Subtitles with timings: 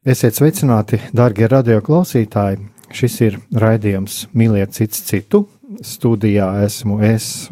[0.00, 2.56] Esiet sveicināti, darbie radioklausītāji!
[2.96, 5.42] Šis ir raidījums Mīliet cits citu.
[5.84, 7.50] Studijā esmu es,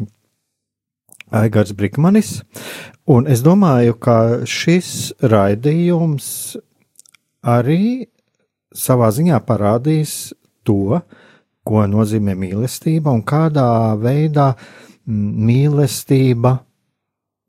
[1.29, 2.39] Aigars Brikmanis,
[3.05, 4.15] un es domāju, ka
[4.49, 4.89] šis
[5.21, 6.57] raidījums
[7.45, 8.09] arī
[8.73, 10.33] savā ziņā parādīs
[10.65, 11.03] to,
[11.61, 14.55] ko nozīmē mīlestība un kādā veidā
[15.05, 16.57] mīlestība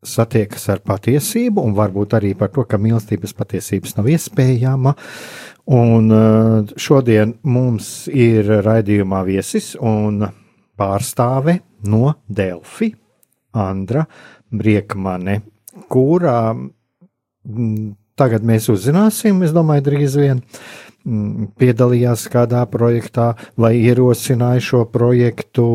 [0.07, 4.95] satiekas ar patiesību, un varbūt arī par to, ka mīlestības patiesības nav iespējama.
[5.77, 10.25] Un eh, šodien mums ir raidījumā viesis un
[10.81, 12.91] pārstāve no Delfi,
[13.61, 14.07] Andra
[14.51, 15.41] Briekmane,
[15.93, 24.65] kurā mm, tagad mēs uzzināsim, es domāju, drīz vien mm, piedalījās kādā projektā vai ierosināja
[24.65, 25.69] šo projektu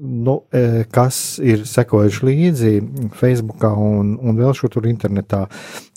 [0.00, 2.72] nu, e, kas ir sekojuši līdzi
[3.16, 5.44] Facebook un, un vēl šur tur internetā,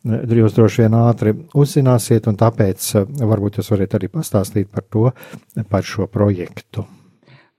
[0.05, 4.87] e, jūs droši vien ātri uzzināsiet, un tāpēc e, varbūt jūs varat arī pastāstīt par
[4.87, 5.09] to,
[5.69, 6.85] par šo projektu.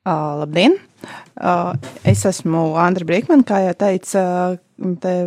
[0.01, 0.79] Uh, labdien!
[1.37, 1.75] Uh,
[2.09, 4.23] es esmu Andra Brīkman, kā jau teica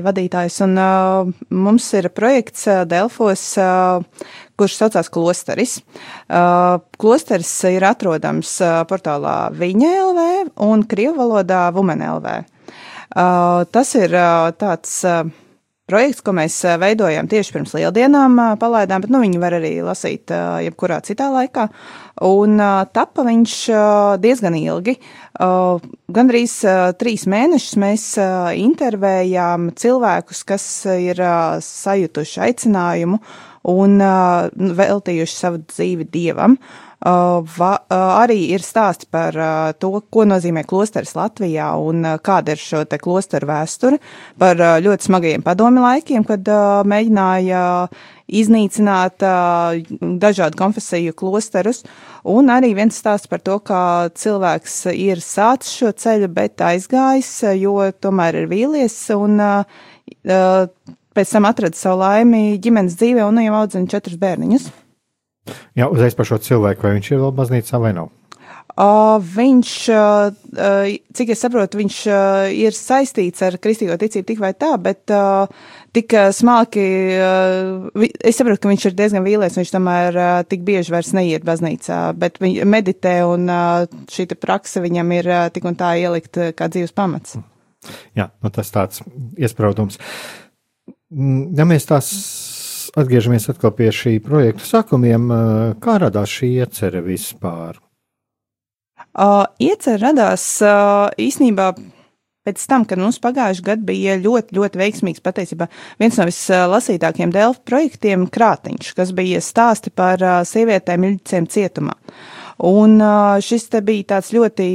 [0.01, 3.43] vadītājs, un uh, mums ir projekts Delfos,
[4.63, 5.77] kurš saucās Klosteris.
[6.31, 10.27] Uh, klosteris ir atrodams uh, portālā Viņa LV
[10.63, 12.43] un Krievu valodā Vumen LV.
[13.13, 14.15] Uh, tas ir
[14.59, 15.01] tāds.
[15.83, 20.31] Projekts, ko mēs veidojam tieši pirms lieldienām, palaidām, bet nu, viņi var arī lasīt
[20.63, 21.65] jebkurā citā laikā.
[22.23, 22.55] Un
[22.95, 23.55] tapa viņš
[24.23, 24.95] diezgan ilgi.
[25.35, 26.45] Gan arī
[27.03, 28.05] trīs mēnešus mēs
[28.63, 31.19] intervējām cilvēkus, kas ir
[31.67, 33.19] sajutuši aicinājumu
[33.71, 33.99] un
[34.79, 36.57] veltījuši savu dzīvi dievam.
[37.03, 42.55] Uh, va, uh, arī ir stāsti par uh, to, ko nozīmē klosteris Latvijā un kāda
[42.55, 43.99] ir šo te klosteru vēsture,
[44.39, 46.47] par ļoti smagajiem padomi laikiem, kad
[46.87, 47.65] mēģināja
[48.39, 49.19] iznīcināt
[50.23, 51.83] dažādu konfesiju klosterus,
[52.23, 53.83] un arī viens stāsts par to, kā
[54.15, 59.43] cilvēks ir sācis šo ceļu, bet aizgājis, jo tomēr ir vīlies un
[61.15, 64.71] pēc tam atrada savu laimi ģimenes dzīvē un nu jau audzina četrus bērniņus.
[65.75, 68.11] Jā, uzreiz par šo cilvēku, vai viņš ir vēl baznīcā vai nav?
[68.73, 74.49] Uh, viņš, uh, cik es saprotu, viņš uh, ir saistīts ar kristīgo ticību tik vai
[74.57, 75.45] tā, bet uh,
[75.93, 80.95] tik smalki, uh, es saprotu, ka viņš ir diezgan vīlies, viņš tomēr uh, tik bieži
[80.95, 85.77] vairs neiet baznīcā, bet viņš meditē un uh, šī praksa viņam ir uh, tik un
[85.77, 87.37] tā ielikt uh, kā dzīves pamats.
[88.17, 89.05] Jā, nu tas tāds
[89.37, 89.99] iespraudums.
[90.01, 90.42] Mm,
[91.13, 92.11] ja mēs tās
[92.97, 95.31] atgriežamies atkal pie šī projekta sākumiem.
[95.81, 97.79] Kā radās šī iecerē vispār?
[99.13, 101.67] Uh, iecerē radās uh, īsnībā
[102.43, 105.67] pēc tam, kad mums pagājušajā gadā bija ļoti, ļoti veiksmīgs, patiesībā
[106.01, 111.93] viens no vislasītākajiem Delfa projektiem- Krātiņš, kas bija stāsti par uh, sievietēm ilģicēm cietumā.
[112.65, 114.67] Un uh, šis te bija tāds ļoti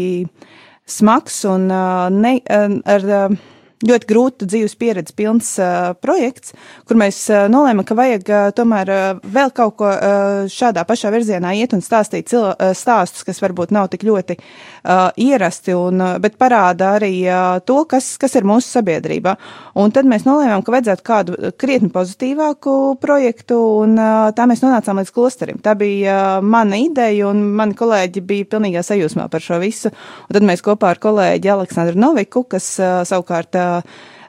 [0.87, 3.09] smags un uh, ne, ar.
[3.09, 3.39] Uh,
[3.87, 6.55] ļoti grūta dzīves pieredze pilns uh, projekts,
[6.89, 11.13] kur mēs uh, nolēmām, ka vajag uh, tomēr uh, vēl kaut ko uh, šādā pašā
[11.15, 16.03] virzienā iet un stāstīt cil, uh, stāstus, kas varbūt nav tik ļoti uh, ierasti, un,
[16.03, 19.37] uh, bet parāda arī uh, to, kas, kas ir mūsu sabiedrībā.
[19.79, 25.03] Un tad mēs nolēmām, ka vajadzētu kādu krietni pozitīvāku projektu, un uh, tā mēs nonācām
[25.03, 25.63] līdz klosterim.
[25.63, 29.95] Tā bija uh, mana ideja, un mani kolēģi bija pilnīgā sajūsmā par šo visu.
[30.27, 33.68] Un tad mēs kopā ar kolēģi Aleksandru Noviku, kas uh, savukārt uh,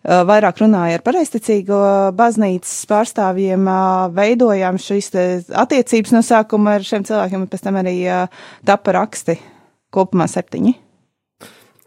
[0.03, 1.80] vairāk runāja ar pareizticīgo
[2.18, 3.69] baznīcas pārstāvjiem,
[4.15, 5.12] veidojām šīs
[5.63, 7.97] attiecības no sākuma ar šiem cilvēkiem, un pēc tam arī
[8.68, 9.39] tapa raksti
[9.94, 10.77] kopumā septiņi.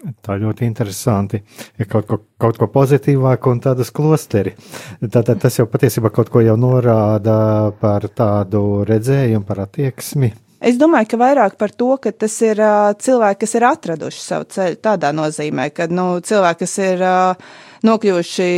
[0.02, 1.38] Tā ļoti interesanti.
[1.78, 4.50] Ir kaut ko, kaut ko pozitīvāku un tādu klosteri.
[4.98, 10.32] Tātad tas jau patiesībā kaut ko jau norāda par tādu redzējumu, par attieksmi.
[10.62, 14.46] Es domāju, ka vairāk par to, ka tas ir uh, cilvēki, kas ir atraduši savu
[14.54, 14.78] ceļu.
[14.84, 17.56] Tādā nozīmē, ka nu, cilvēki, kas ir uh,
[17.88, 18.48] nokļuvuši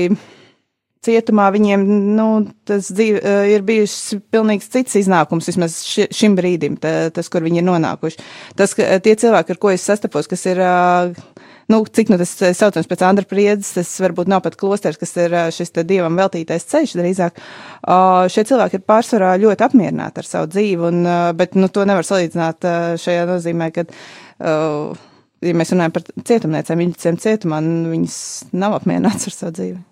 [1.05, 1.87] cietumā, viņiem
[2.17, 2.29] nu,
[2.69, 3.97] tas dzīve, uh, ir bijis
[4.33, 8.21] pilnīgi cits iznākums, vismaz ši, šim brīdim, tā, tas, kur viņi ir nonākuši.
[8.61, 10.61] Tas, ka tie cilvēki, ar ko es sastapos, kas ir.
[10.61, 11.34] Uh,
[11.73, 15.37] nu, cik nu tas saucams pēc Andra Priedes, tas varbūt nav pat klosters, kas ir
[15.55, 17.41] šis dievam veltītais ceļš drīzāk.
[17.85, 21.87] Uh, šie cilvēki ir pārsvarā ļoti apmierināti ar savu dzīvi, un, uh, bet nu, to
[21.89, 25.03] nevar salīdzināt uh, šajā nozīmē, ka, uh,
[25.45, 27.61] ja mēs runājam par cietumniecēm, viņas cietumā,
[27.95, 28.21] viņas
[28.57, 29.83] nav apmierināts ar savu dzīvi.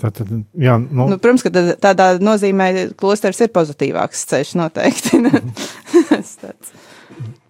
[0.00, 1.10] Tātad, jā, nu.
[1.12, 2.70] Nu, protams, ka tādā nozīmē
[3.00, 5.20] klosters ir pozitīvāks ceļš noteikti.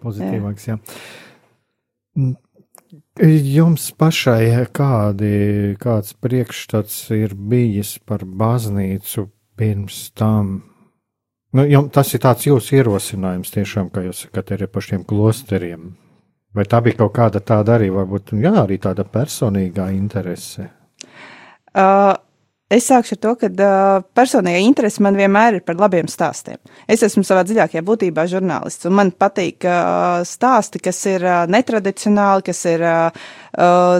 [0.01, 0.75] Pozitīvāks, jā.
[2.17, 2.31] jā.
[3.19, 9.25] Jums pašai kādi, kāds priekšstats ir bijis par baznīcu
[9.59, 10.61] pirms tam?
[11.51, 15.89] Nu, jums, tas ir tāds jūsu ierosinājums tiešām, kā jūs sakat, ir par šiem klosteriem.
[16.55, 20.69] Vai tā bija kaut kāda tāda arī, varbūt, jā, arī tāda personīgā interese?
[21.75, 22.15] Uh,
[22.71, 26.55] Es sākšu ar to, ka uh, personīgā interese man vienmēr ir par labiem stāstiem.
[26.87, 32.45] Es esmu savā dziļākajā būtībā žurnālists, un man patīk uh, stāsti, kas ir uh, netradicionāli,
[32.47, 33.27] kas ir uh,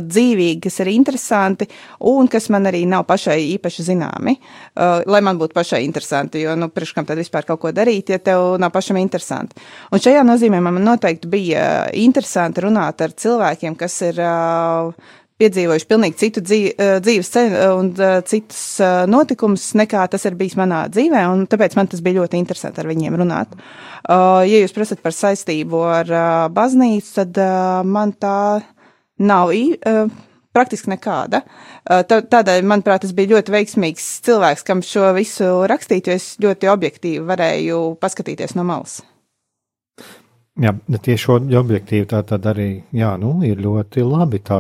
[0.08, 1.68] dzīvīgi, kas ir interesanti,
[2.08, 4.38] un kas man arī nav pašai īpaši zināmi.
[4.40, 8.16] Uh, lai man būtu pašai interesanti, jo, nu, priekš kam tad vispār kaut ko darīt,
[8.16, 9.60] ja tev nav pašam interesanti.
[9.92, 14.24] Un šajā nozīmē man noteikti bija interesanti runāt ar cilvēkiem, kas ir.
[14.24, 18.64] Uh, piedzīvojuši pilnīgi citu dzīvi, eh, dzīves ceļu eh, un eh, citus
[19.10, 22.90] notikumus, nekā tas ir bijis manā dzīvē, un tāpēc man tas bija ļoti interesanti ar
[22.90, 23.56] viņiem runāt.
[24.02, 26.10] Ja jūs prasat par saistību ar
[26.52, 27.38] baznīcu, tad
[27.86, 28.64] man tā
[29.22, 29.54] nav
[30.58, 31.44] praktiski nekāda.
[31.86, 37.24] Tādēļ, manuprāt, tas bija ļoti veiksmīgs cilvēks, kam šo visu rakstīt, jo es ļoti objektīvi
[37.30, 39.04] varēju paskatīties no malas.
[40.60, 44.60] Jā, tieši objektīvi tā tad arī, jā, nu, ir ļoti labi tā,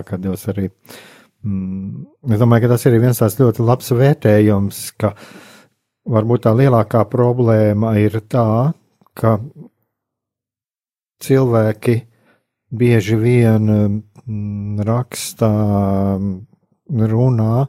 [0.53, 0.69] arī,
[1.43, 5.11] mm, es domāju, ka tas ir viens tāds ļoti labs vērtējums, ka
[6.07, 8.71] varbūt tā lielākā problēma ir tā,
[9.19, 9.35] ka
[11.21, 11.97] cilvēki
[12.71, 15.51] bieži vien mm, rakstā,
[17.11, 17.67] runā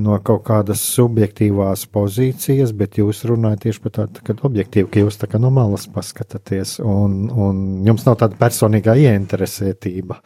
[0.00, 5.20] no kaut kādas subjektīvās pozīcijas, bet jūs runājat tieši par tādu tā, objektīvu, ka jūs
[5.20, 10.18] tā kā no malas paskatāties, un, un jums nav tāda personīgā ieinteresētība.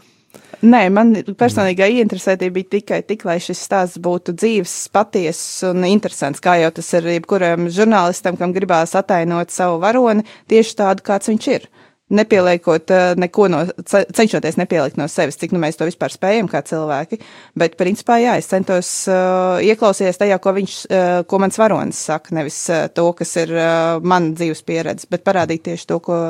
[0.60, 6.42] Nē, man personīgā ieinteresētība bija tikai tik, lai šis stāsts būtu dzīves, patiess un interesants,
[6.44, 11.48] kā jau tas ir jebkuram žurnālistam, kam gribās atainot savu varoni tieši tādu, kāds viņš
[11.54, 11.70] ir
[12.10, 16.62] nepieliekot uh, neko no, cenšoties nepielikt no sevis, cik nu mēs to vispār spējam kā
[16.66, 17.20] cilvēki.
[17.58, 22.34] Bet, principā, jā, es centos uh, ieklausīties tajā, ko viņš, uh, ko mans varonis saka,
[22.36, 26.20] nevis uh, to, kas ir uh, man dzīves pieredze, bet parādīt tieši to, ko,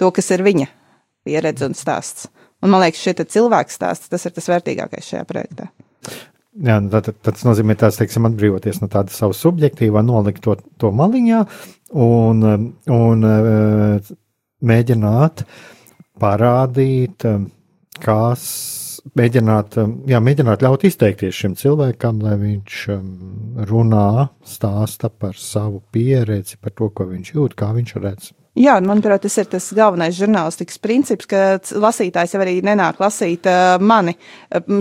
[0.00, 0.70] to, kas ir viņa
[1.28, 2.30] pieredze un stāsts.
[2.60, 5.70] Un man liekas, šie cilvēku stāsts, tas ir tas vērtīgākais šajā projektā.
[6.60, 10.56] Jā, nu, tad, tad tas nozīmē, tās, teiksim, atbrīvoties no tāda savu subjektīvā, nolikt to,
[10.82, 11.44] to maliņā
[12.02, 12.42] un,
[12.90, 13.28] un
[14.66, 15.44] mēģināt
[16.20, 17.46] parādīt, um,
[18.00, 18.42] kas,
[19.16, 23.06] mēģināt, um, jā, mēģināt ļaut izteikties šim cilvēkam, lai viņš um,
[23.70, 28.34] runā, stāsta par savu pieredzi, par to, ko viņš jūt, kā viņš redz.
[28.58, 33.78] Jā, manuprāt, tas ir tas galvenais žurnālistikas princips, ka lasītājs jau arī nenāk lasīt uh,
[33.78, 34.16] mani,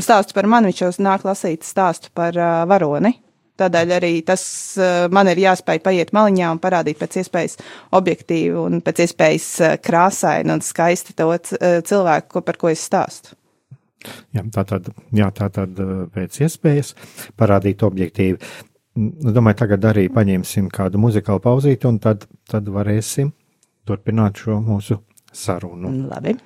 [0.01, 3.13] stāstu par mani, viņš jau nāk lasīt stāstu par uh, varoni.
[3.59, 4.43] Tādēļ arī tas
[4.79, 7.59] eh, man ir jāspēj paiet maliņā un parādīt pēc iespējas
[7.99, 13.35] objektīvi un pēc iespējas eh, krāsaini un skaisti to eh, cilvēku, par ko es stāstu.
[14.31, 15.75] Jā, tā tad, jā, tā tad
[16.15, 16.93] pēc iespējas
[17.35, 18.39] parādīt objektīvi.
[18.99, 23.33] Nu, domāju, tagad arī paņemsim kādu muzikālu pauzīti, un tad, tad varēsim
[23.87, 25.01] turpināt šo mūsu
[25.35, 25.91] sarunu.
[26.07, 26.37] Labi.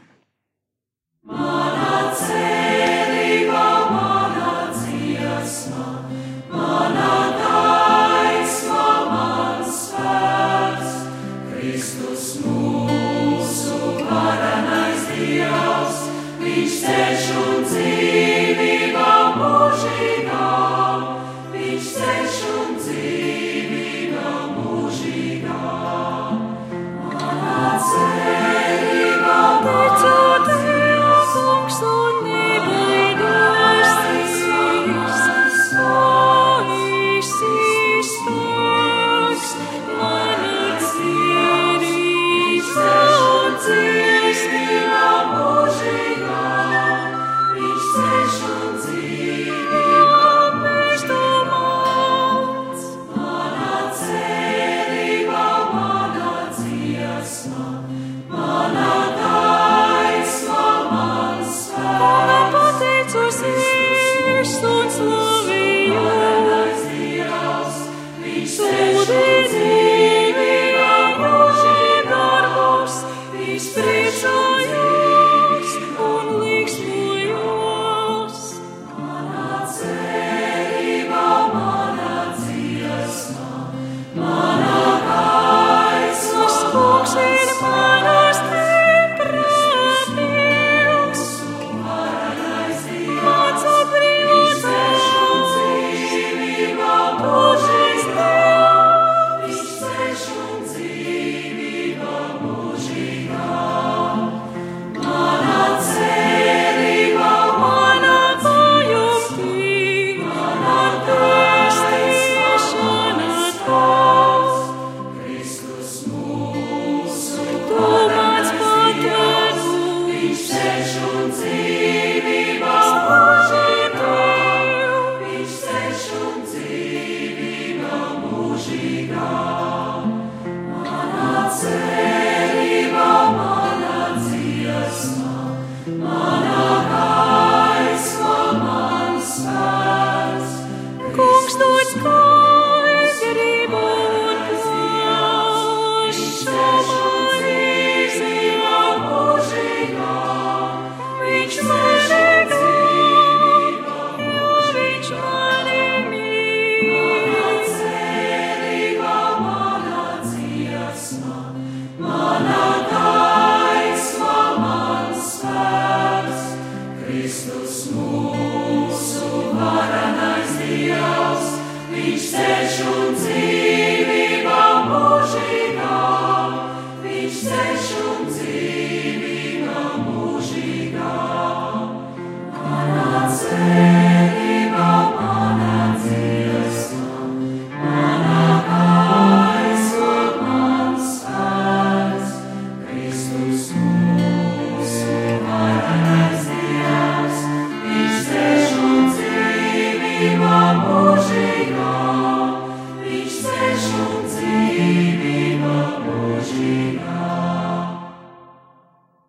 [1.29, 1.92] Man.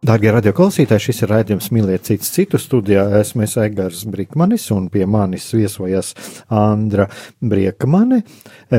[0.04, 3.06] Darbie radioklausītāji, šis ir raidījums Mīliet citu citu studijā.
[3.23, 6.11] Esmu Egars Brīkmanis un pie manis viesojas
[6.52, 7.06] Andra
[7.40, 8.18] Briekmane,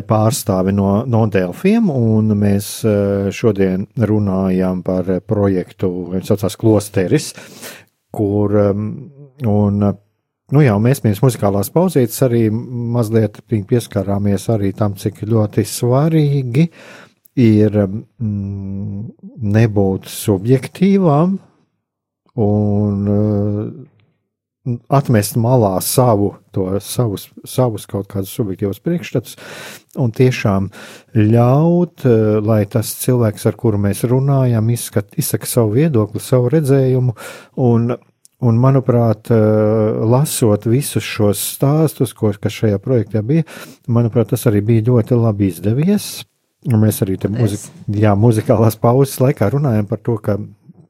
[0.05, 7.31] pārstāve no, no Delfiem, un mēs eh, šodien runājam par projektu, viņš saucās Klosteris,
[8.13, 8.91] kur, um,
[9.49, 9.81] un,
[10.53, 17.05] nu jā, mēs pirms muzikālās pauzītes arī mazliet pieskārāmies arī tam, cik ļoti svarīgi uh,
[17.35, 19.01] ir mm,
[19.55, 21.35] nebūt subjektīvām
[22.45, 29.35] un uh, atmest malā savu, to, savus, savus kaut kādus subjektīvus priekšstats
[30.01, 30.71] un tiešām
[31.19, 37.17] ļaut, uh, lai tas cilvēks, ar kuru mēs runājam, izskat, izsaka savu viedokli, savu redzējumu
[37.67, 37.95] un
[38.45, 43.45] Un, manuprāt, uh, lasot visus šos stāstus, ko, kas šajā projektā bija,
[43.87, 46.09] manuprāt, tas arī bija ļoti labi izdevies.
[46.65, 50.39] Un mēs arī te muzik, jā, muzikālās pauzes laikā runājam par to, ka,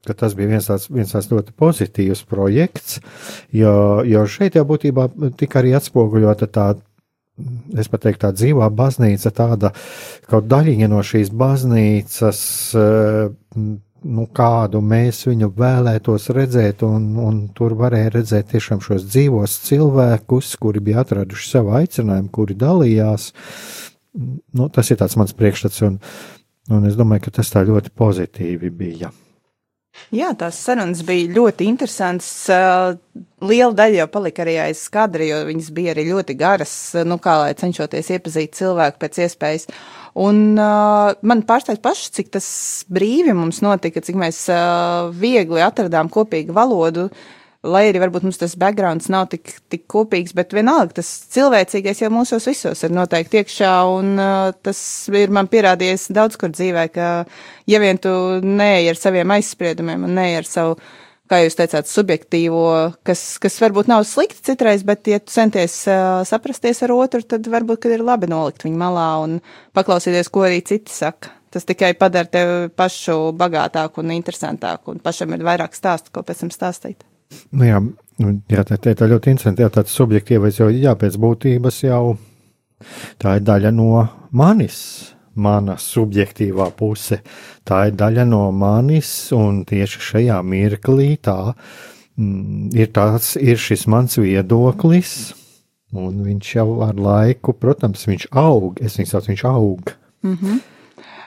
[0.08, 3.00] ka tas bija viens tāds, viens tāds ļoti pozitīvs projekts,
[3.52, 3.74] jo,
[4.08, 6.68] jo šeit jau būtībā tika arī atspoguļota tā,
[7.76, 9.74] es pat teiktu, tā dzīvā baznīca, tāda
[10.30, 12.40] kaut daļiņa no šīs baznīcas,
[14.06, 20.54] nu, kādu mēs viņu vēlētos redzēt, un, un tur varēja redzēt tiešām šos dzīvos cilvēkus,
[20.62, 23.34] kuri bija atraduši savu aicinājumu, kuri dalījās.
[23.34, 23.85] Uh,
[24.16, 26.00] nu, tas ir mans priekšstats, un,
[26.72, 29.12] un es domāju, ka tas tā ļoti pozitīvi bija.
[30.12, 32.28] Jā, tās sarunas bija ļoti interesantas.
[33.40, 36.74] Liela daļa jau palika arī aiz skadra, jo viņas bija arī ļoti garas,
[37.08, 39.66] nu, kā lai cenšoties iepazīt cilvēku pēc iespējas.
[40.26, 42.46] Un uh, man pārsteidz paši, cik tas
[42.92, 47.08] brīvi mums notika, cik mēs uh, viegli atradām kopīgu valodu.
[47.08, 52.02] Uh, lai arī varbūt mums tas backgrounds nav tik, tik kopīgs, bet vienalga tas cilvēcīgais
[52.02, 54.78] jau mūsos visos ir noteikti iekšā, un uh, tas
[55.14, 57.08] ir man pierādījies daudz kur dzīvē, ka
[57.70, 58.12] ja vien tu
[58.44, 60.76] neej ar saviem aizspriedumiem un neej ar savu,
[61.30, 62.66] kā jūs teicāt, subjektīvo,
[63.06, 67.48] kas, kas varbūt nav slikti citreiz, bet ja tu centies uh, saprasties ar otru, tad
[67.50, 69.40] varbūt, kad ir labi nolikt viņu malā un
[69.76, 71.34] paklausīties, ko arī citi saka.
[71.56, 76.42] Tas tikai padara tevi pašu bagātāku un interesantāku, un pašam ir vairāk stāstu, ko pēc
[76.44, 77.06] tam stāstīt.
[77.50, 77.80] Nu, jā,
[78.22, 79.64] nu, jā tā, tā, tā ļoti interesanti.
[79.64, 82.16] Jā, tāds subjektīvais jau, jā, pēc būtības jau
[83.22, 83.90] tā ir daļa no
[84.36, 84.78] manis,
[85.36, 87.20] mana subjektīvā puse.
[87.66, 93.86] Tā ir daļa no manis, un tieši šajā mirklī tā mm, ir, tāds, ir šis
[93.92, 95.34] mans viedoklis,
[95.96, 98.80] un viņš jau ar laiku, protams, viņš aug.
[98.80, 99.92] Es viņu saucu, viņš aug.
[100.26, 100.64] Mm -hmm.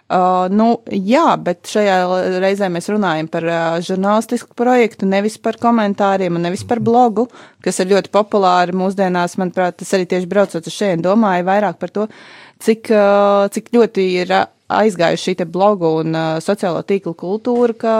[0.10, 1.98] Uh, nu, jā, bet šajā
[2.42, 7.28] reizē mēs runājam par uh, žurnālistisku projektu, nevis par komentāriem un nevis par blogu,
[7.62, 9.38] kas ir ļoti populāri mūsdienās.
[9.38, 12.08] Manuprāt, tas arī tieši braucot uz šeit, domāju vairāk par to,
[12.66, 14.34] cik, uh, cik ļoti ir
[14.80, 17.94] aizgājuši šī te blogu un uh, sociālo tīklu kultūra, ka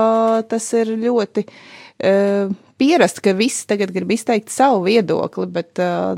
[0.50, 2.50] tas ir ļoti uh,
[2.82, 6.18] pierast, ka visi tagad grib izteikt savu viedokli, bet uh,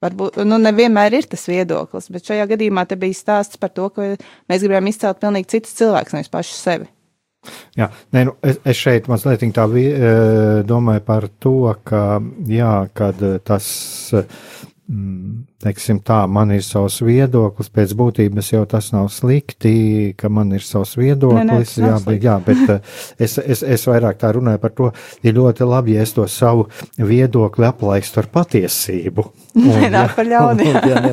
[0.00, 4.14] Varbūt nu, nevienmēr ir tas viedoklis, bet šajā gadījumā te bija stāsts par to, ka
[4.48, 6.88] mēs gribējām izcelt pilnīgi citus cilvēkus, nevis pašu sevi.
[7.76, 9.86] Jā, nē, nu, es, es šeit mazliet tā vi,
[10.68, 11.54] domāju par to,
[11.88, 12.02] ka,
[12.48, 13.70] jā, kad tas
[14.20, 14.79] Mm,
[15.60, 20.64] teiksim tā, man ir savs viedoklis, pēc būtības jau tas nav slikti, ka man ir
[20.66, 24.62] savs viedoklis, ne, ne, jā, bet, jā, bet eh, es, es, es vairāk tā runāju
[24.62, 24.88] par to,
[25.22, 26.66] ir ļoti labi, ja es to savu
[26.96, 29.26] viedokli aplaistu ar patiesību.
[29.60, 30.66] Un, nenāk par ļaunu.
[30.66, 30.82] Jā.
[30.86, 31.12] Jā, jā,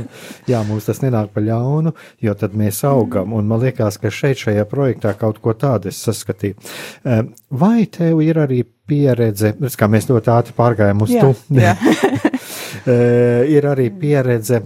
[0.54, 1.94] jā, mums tas nenāk par ļaunu,
[2.24, 6.02] jo tad mēs augam, un man liekas, ka šeit šajā projektā kaut ko tādu es
[6.08, 6.58] saskatīju.
[7.06, 11.60] Eh, vai tev ir arī pieredze, kā mēs ļoti ātri pārgājām uz jā, tu?
[11.60, 11.76] Jā.
[12.88, 14.62] Eh, ir arī pieredze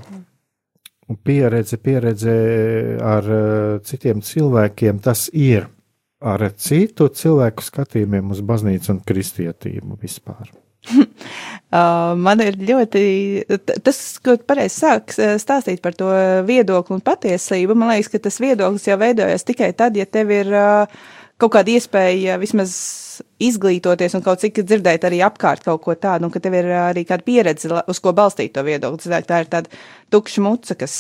[1.26, 2.34] pieredze, pieredze
[3.04, 3.26] ar
[3.84, 5.68] citiem cilvēkiem, tas ir
[6.22, 10.52] ar citu cilvēku skatījumiem uz baznīcu un kristietību vispār.
[11.72, 13.02] Uh, man ir ļoti,
[13.80, 16.10] tas, ko pareizi sāk stāstīt par to
[16.44, 20.52] viedokli un patiesību, man liekas, ka tas viedoklis jau veidojas tikai tad, ja tev ir
[20.52, 20.98] uh,
[21.40, 22.74] kaut kāda iespēja vismaz
[23.42, 27.04] izglītoties un kaut cik dzirdēt arī apkārt kaut ko tādu, un ka tev ir arī
[27.08, 29.22] kāda pieredze, uz ko balstīt to viedokli.
[29.28, 29.82] Tā ir tāda
[30.14, 30.96] tukša muca, kas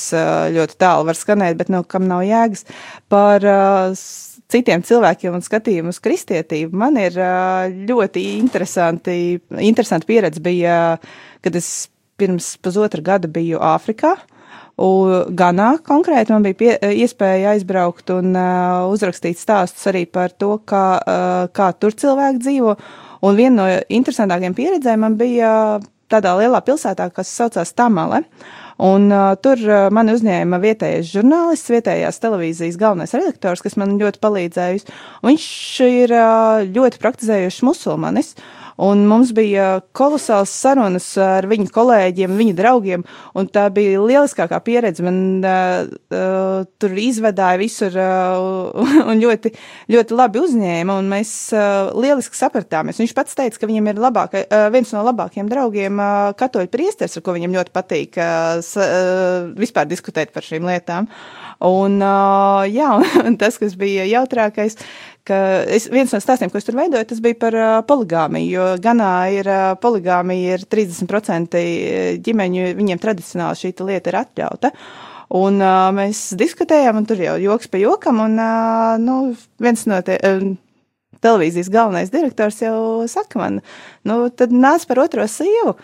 [0.55, 2.65] ļoti tālu var skanēt, bet no kam nav jēgas.
[3.11, 3.46] Par
[4.51, 6.75] citiem cilvēkiem un skatījumu uz kristietību.
[6.77, 7.15] Man ir
[7.87, 10.75] ļoti interesanti, interesanti pieredze bija,
[11.43, 11.89] kad es
[12.22, 14.15] pirms pusotra gada biju Āfrikā.
[15.37, 16.72] Ganā konkrēti man bija pie,
[17.03, 22.75] iespēja aizbraukt un uh, uzrakstīt stāstus arī par to, kā, uh, kā tur cilvēki dzīvo.
[23.27, 25.51] Un viena no interesantākajām pieredzēm man bija
[26.11, 28.24] tādā lielā pilsētā, kas saucās Tamale.
[28.81, 34.24] Un uh, tur uh, mani uzņēma vietējais žurnālists, vietējās televīzijas galvenais redaktors, kas man ļoti
[34.24, 34.89] palīdzējis.
[35.27, 35.46] Viņš
[35.85, 38.33] ir uh, ļoti praktizējušs musulmanis.
[38.33, 43.03] Uh, Un mums bija kolosāls sarunas ar viņu kolēģiem, viņu draugiem,
[43.37, 45.03] un tā bija lieliskākā pieredze.
[45.05, 48.72] Man uh, uh, tur izvedāja visur uh,
[49.11, 49.53] un ļoti,
[49.94, 52.98] ļoti labi uzņēma, un mēs uh, lieliski sapratāmies.
[53.03, 57.20] Viņš pats teica, ka viņam ir labākai, uh, viens no labākajiem draugiem uh, katoļu priesteris,
[57.20, 61.11] ar ko viņam ļoti patīk uh, uh, vispār diskutēt par šīm lietām.
[61.61, 62.96] Un, uh, jā,
[63.27, 65.38] un tas, kas bija jautrākais, uh, ka
[65.70, 69.14] es, viens no stāstiem, ko es tur veidoju, tas bija par uh, poligāmiju, jo Ganā
[69.36, 71.62] ir uh, poligāmija, ir 30%
[72.25, 74.74] ģimeņu, viņiem tradicionāli šī lieta ir atļauta.
[75.42, 79.22] Un uh, mēs diskutējām, un tur jau joks pa jokam, un uh, nu,
[79.64, 80.20] viens no tie.
[80.20, 80.51] Uh,
[81.22, 83.60] televīzijas galvenais direktors jau saka man,
[84.07, 85.75] nu, tad nāc par otro sievu.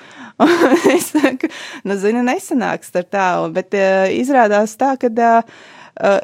[0.95, 1.49] es saku,
[1.85, 5.13] nu, zinu, nesanāks ar tā, bet uh, izrādās tā, ka.
[5.13, 5.75] Uh,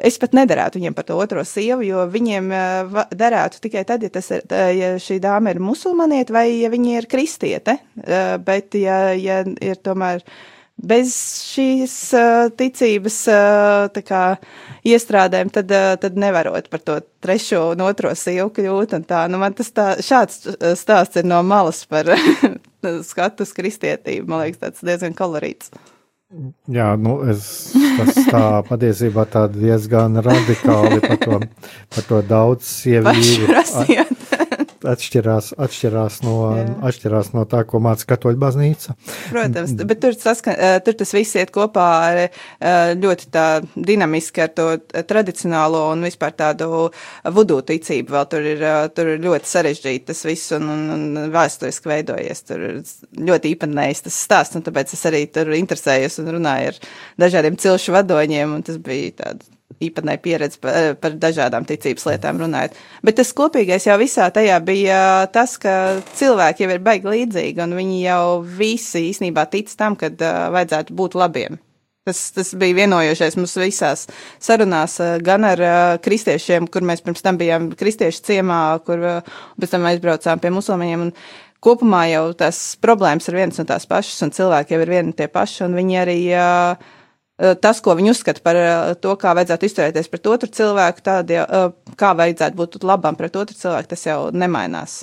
[0.06, 4.12] es pat nederētu viņiem par to otro sievu, jo viņiem eh, derētu tikai tad, ja,
[4.12, 7.78] tas ir, ja šī dāma ir musulmaniete vai ja viņa ir kristiete.
[8.04, 10.22] Eh, bet, ja, ja ir tomēr
[10.74, 11.14] bez
[11.54, 11.94] šīs
[12.58, 13.18] ticības
[14.04, 14.22] kā,
[14.82, 15.70] iestrādēm, tad,
[16.02, 18.96] tad nevarot par to trešo un otro sievu kļūt.
[19.06, 19.22] Tā.
[19.30, 20.42] Nu, man tas tā, šāds
[20.82, 22.10] stāsts ir no malas par
[23.10, 24.26] skatu uz kristietību.
[24.26, 25.70] Man liekas, tas diezgan kolorīts.
[26.74, 31.40] Jā, nu es, tas tā patiesībā tā diezgan radikāli par to,
[31.94, 33.50] par to daudz sieviešu
[34.88, 36.34] atšķirās, atšķirās, no,
[36.86, 38.94] atšķirās no tā, ko māca katoļu baznīca.
[39.30, 42.20] Protams, bet tur, saskan, tur tas viss iet kopā ar
[42.98, 44.68] ļoti tā dinamiski ar to
[45.08, 46.88] tradicionālo un vispār tādu
[47.36, 48.14] vudu ticību.
[48.14, 48.66] Vēl tur ir,
[48.96, 52.44] tur ir ļoti sarežģīti tas viss un, un, un vēsturiski veidojies.
[52.48, 52.80] Tur ir
[53.30, 56.80] ļoti īpatnējs tas stāsts, un tāpēc es arī tur interesējos un runāju ar
[57.26, 62.40] dažādiem cilšu vadoņiem, un tas bija tāds īpatnēja pieredze par, eh, par dažādām ticības lietām
[62.42, 62.72] runājot.
[63.02, 67.76] Bet tas kopīgais jau visā tajā bija tas, ka cilvēki jau ir baigi līdzīgi, un
[67.78, 71.58] viņi jau visi īsnībā tic tam, ka uh, vajadzētu būt labiem.
[72.04, 74.06] Tas, tas bija vienojošais mums visās
[74.38, 79.22] sarunās, uh, gan ar uh, kristiešiem, kur mēs pirms tam bijām kristiešu ciemā, kur uh,
[79.60, 81.08] pēc tam aizbraucām pie musulmaņiem.
[81.08, 81.16] Un,
[81.64, 85.14] Kopumā jau tās problēmas ir vienas un tās pašas, un cilvēki jau ir vieni un
[85.16, 87.02] tie paši, un viņi arī uh, Eh,
[87.36, 91.96] tas, ko viņi uzskata par eh, to, kā vajadzētu izturēties pret otru cilvēku, tādi, eh,
[91.98, 95.02] kā vajadzētu būt labam pret otru cilvēku, tas jau nemainās.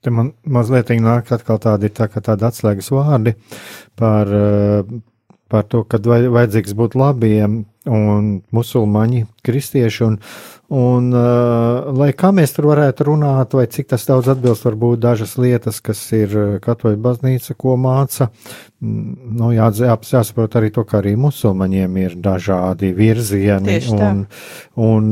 [0.00, 3.34] Te man mazliet nāk atkal tādi, tā, tādi atslēgas vārdi
[4.00, 4.30] par,
[5.52, 10.18] par to, ka vajadzīgs būt labiem un musulmaņi, kristieši un,
[10.70, 15.32] Un, uh, lai kā mēs tur varētu runāt, vai cik tas daudz atbilst, varbūt dažas
[15.34, 18.28] lietas, kas ir katoļu baznīca, ko māca,
[18.78, 23.80] mm, nu, jā, jāsaprot arī to, ka arī musulmaņiem ir dažādi virzieni.
[23.98, 24.22] Un,
[24.78, 25.10] un,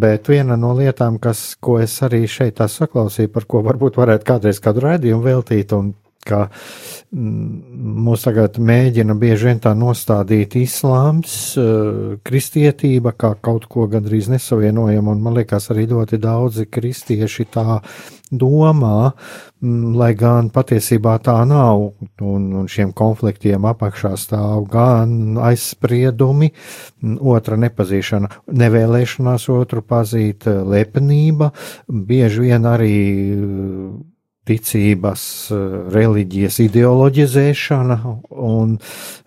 [0.00, 4.64] bet viena no lietām, kas, ko es arī šeit saklausīju, par ko varbūt varētu kādreiz
[4.64, 5.92] kādu raidījumu veltīt, un
[6.26, 6.42] ka
[7.14, 14.30] mm, mūs tagad mēģina bieži vien tā nostādīt islāms, eh, kristietība kā kaut ko gandrīz
[14.32, 17.80] nesavienojamu, un man liekas arī ļoti daudzi kristieši tā
[18.32, 19.12] domā,
[19.62, 26.50] mm, lai gan patiesībā tā nav, un, un šiem konfliktiem apakšā stāv gan aizspriedumi,
[27.02, 31.52] mm, otra nepazīšana, nevēlēšanās otru pazīt, lepnība,
[31.86, 32.96] bieži vien arī
[34.46, 37.98] ticības, eh, reliģijas ideoloģizēšana,
[38.30, 38.78] un,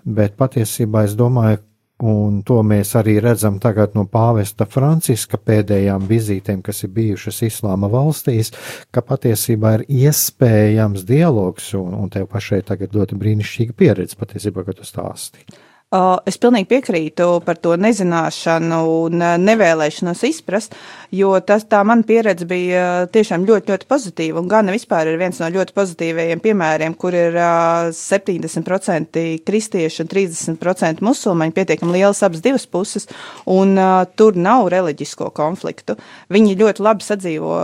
[0.05, 1.59] bet patiesībā es domāju,
[1.99, 7.89] un to mēs arī redzam tagad no pāvesta Franciska pēdējām vizītēm, kas ir bijušas islāma
[7.91, 8.53] valstīs,
[8.91, 14.79] ka patiesībā ir iespējams dialogs, un, un tev pašai tagad ļoti brīnišķīga pieredze patiesībā, kad
[14.79, 15.43] tu stāsti.
[15.89, 20.75] Es pilnīgi piekrītu par to nezināšanu un nevēlēšanos izprast,
[21.09, 24.37] jo tas tā mana pieredze bija tiešām ļoti, ļoti pozitīva.
[24.37, 31.01] Un Gana vispār ir viens no ļoti pozitīvajiem piemēriem, kur ir 70% kristieši un 30%
[31.09, 33.09] musulmaņi, pietiekami lielas abas divas puses,
[33.49, 33.73] un
[34.13, 35.97] tur nav reliģisko konfliktu.
[36.29, 37.57] Viņi ļoti labi sadzīvo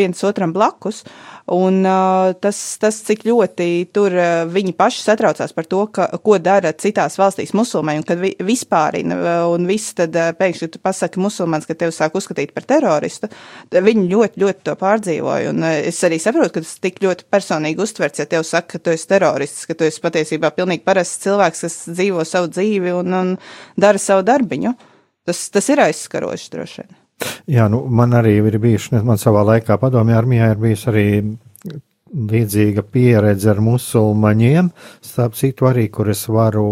[0.00, 1.04] viens otram blakus.
[1.46, 6.40] Un uh, tas, tas, cik ļoti tur uh, viņi paši satraucās par to, ka, ko
[6.42, 9.18] dara citās valstīs musulmaņi, un kad vi, vispārina,
[9.52, 13.30] un viss tad uh, pēkšņi tu pasaki musulmanis, ka tevi sāk uzskatīt par teroristu,
[13.70, 15.54] viņi ļoti, ļoti to pārdzīvoja.
[15.54, 18.82] Un uh, es arī saprotu, ka tas tik ļoti personīgi uztverts, ja tev saka, ka
[18.82, 23.18] tu esi terorists, ka tu esi patiesībā pilnīgi parasts cilvēks, kas dzīvo savu dzīvi un,
[23.22, 23.34] un
[23.78, 24.74] dara savu darbiņu.
[25.26, 27.05] Tas, tas ir aizskaroši droši vien.
[27.48, 31.06] Jā, nu, man arī ir bijuši, man savā laikā padomju armijā ir bijusi arī
[32.16, 34.70] līdzīga pieredze ar musulmaņiem,
[35.04, 36.66] starp citu arī, kur es varu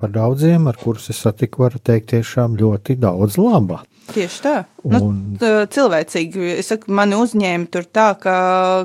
[0.00, 3.82] par daudziem, ar kurus es satiku, varu teikt tiešām ļoti daudz laba.
[4.10, 4.54] Tieši tā.
[4.82, 5.18] Nu, un...
[5.36, 6.46] Nu, cilvēcīgi.
[6.62, 8.34] Es saku, mani uzņēma tur tā, ka,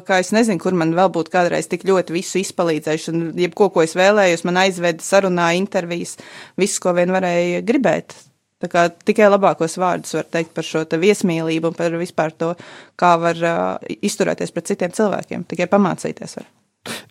[0.06, 3.14] ka es nezinu, kur man vēl būtu kādreiz tik ļoti visu izpalīdzējuši.
[3.14, 6.18] Un, jebko, ko es vēlējos, man aizveda sarunā, intervijas,
[6.60, 8.18] visu, ko vien varēja gribēt.
[8.64, 12.54] Tā kā tikai labākos vārdus var teikt par šo viesmīlību un par vispār to,
[13.00, 15.44] kā var uh, izturēties pret citiem cilvēkiem.
[15.50, 16.48] Tikai pamācīties var.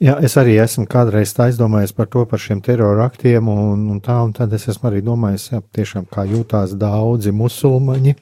[0.03, 4.21] Jā, es arī esmu kādreiz aizdomājies par to, par šiem terora aktiem, un, un tā,
[4.23, 8.15] un tad es esmu arī domājis, jā, tiešām kā jūtās daudzi musulmaņi,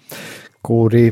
[0.64, 1.10] kuri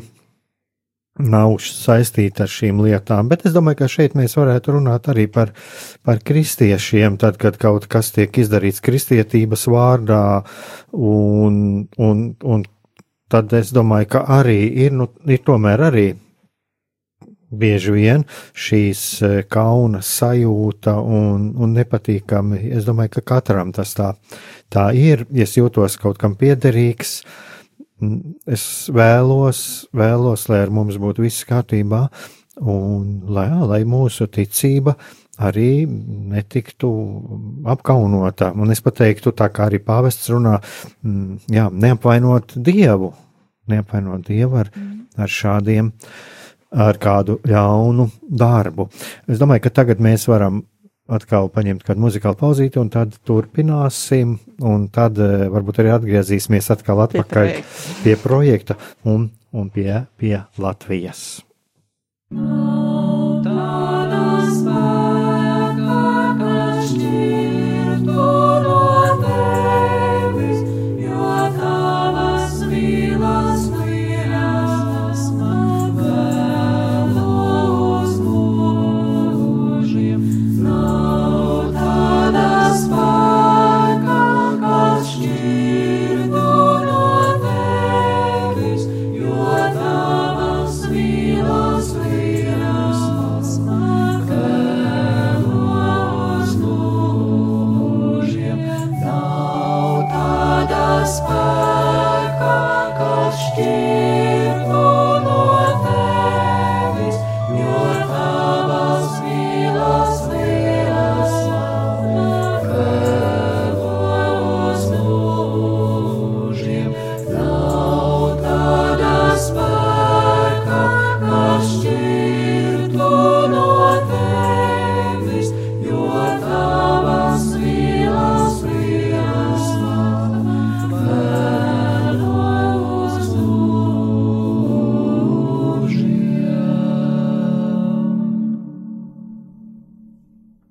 [1.20, 3.28] nav saistīta ar šīm lietām.
[3.30, 5.52] Bet es domāju, ka šeit mēs varētu runāt arī par,
[6.06, 10.24] par kristiešiem, tad, kad kaut kas tiek izdarīts kristietības vārdā,
[10.92, 11.60] un,
[11.98, 12.64] un, un
[13.30, 16.08] tad es domāju, ka arī ir, nu, ir tomēr arī
[17.50, 22.62] bieži vien šīs e, kauna sajūta un, un nepatīkami.
[22.78, 24.12] Es domāju, ka katram tas tā,
[24.70, 25.26] tā ir.
[25.34, 27.49] Es jūtos kaut kam piederīgs, uh,
[28.50, 29.62] es vēlos,
[29.96, 32.06] vēlos, lai ar mums būtu viss kārtībā,
[32.60, 34.96] un lai, lai mūsu ticība
[35.40, 36.90] arī netiktu
[37.72, 38.50] apkaunota.
[38.52, 40.58] Un es pateiktu, tā kā arī pāvests runā,
[41.50, 43.12] jā, neapvainot Dievu,
[43.72, 44.72] neapvainot Dievu ar,
[45.16, 45.92] ar šādiem,
[46.70, 48.90] ar kādu ļaunu darbu.
[49.30, 50.60] Es domāju, ka tagad mēs varam
[51.10, 57.04] atkal paņemt kādu muzikālu pauzīti, un tad turpināsim, un tad eh, varbūt arī atgriezīsimies atkal
[57.06, 61.49] atpakaļ pie projekta, pie projekta un, un pie, pie Latvijas.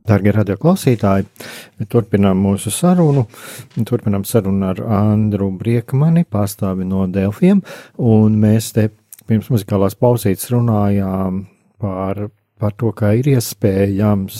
[0.10, 1.28] Darbie radioklausītāji,
[1.92, 3.28] turpinām mūsu sarunu.
[3.78, 7.62] Turpinām sarunu ar Andru Briekmani, pārstāvi no Delfiem.
[8.02, 8.90] Un mēs te
[9.30, 11.44] pirms muzikālās pauzītes runājām
[11.82, 12.26] par,
[12.60, 14.40] par to, kā ir iespējams,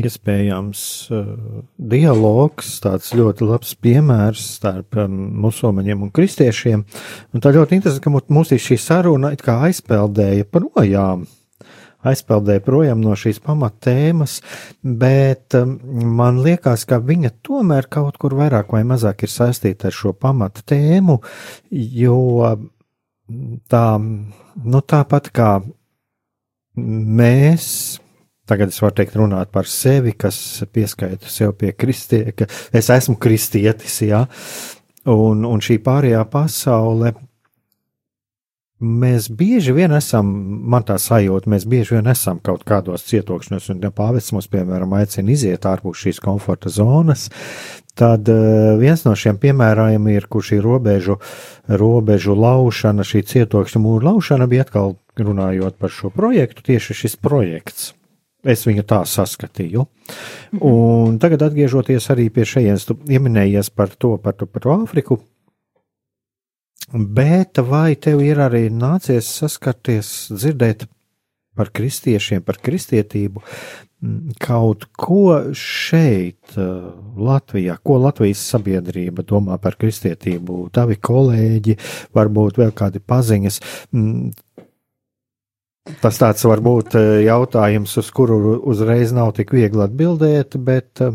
[0.00, 1.28] iespējams uh,
[1.92, 6.86] dialogs, tāds ļoti labs piemērs starp um, musulmaņiem un kristiešiem.
[7.36, 11.28] Un tā ļoti interesanti, ka mūs šī saruna it kā aizpeldēja projām
[12.08, 14.38] aizpeldēja projām no šīs pamatēmas,
[14.82, 15.76] bet um,
[16.18, 20.64] man liekas, ka viņa tomēr kaut kur vairāk vai mazāk ir saistīta ar šo pamata
[20.72, 21.18] tēmu,
[21.70, 22.18] jo
[23.72, 23.86] tā,
[24.64, 25.50] nu tāpat kā
[26.76, 27.66] mēs,
[28.48, 30.36] tagad es varu teikt runāt par sevi, kas
[30.72, 34.24] pieskaitu sev pie kristie, ka es esmu kristietis, jā,
[35.10, 37.14] un, un šī pārējā pasaule
[38.82, 40.28] mēs bieži vien esam,
[40.72, 44.92] man tā sajūta, mēs bieži vien esam kaut kādos cietokšņos, un ja pāvests mums, piemēram,
[44.98, 47.28] aicina iziet ārpus šīs komforta zonas,
[47.98, 51.18] tad uh, viens no šiem piemēriem ir, kur šī robežu,
[51.68, 57.92] robežu laušana, šī cietokšņa mūra laušana bija atkal runājot par šo projektu, tieši šis projekts.
[58.42, 59.84] Es viņu tā saskatīju.
[60.50, 60.62] Mhm.
[60.66, 65.20] Un tagad, atgriežoties arī pie šejienes, tu pieminējies par to, par, to, par to Āfriku,
[66.92, 70.84] Bet vai tev ir arī nācies saskarties, dzirdēt
[71.56, 73.40] par kristiešiem, par kristietību,
[74.42, 81.78] kaut ko šeit, Latvijā, ko Latvijas sabiedrība domā par kristietību, tavi kolēģi,
[82.16, 83.60] varbūt vēl kādi paziņas.
[86.02, 91.06] Tas tāds var būt jautājums, uz kuru uzreiz nav tik viegli atbildēt, bet.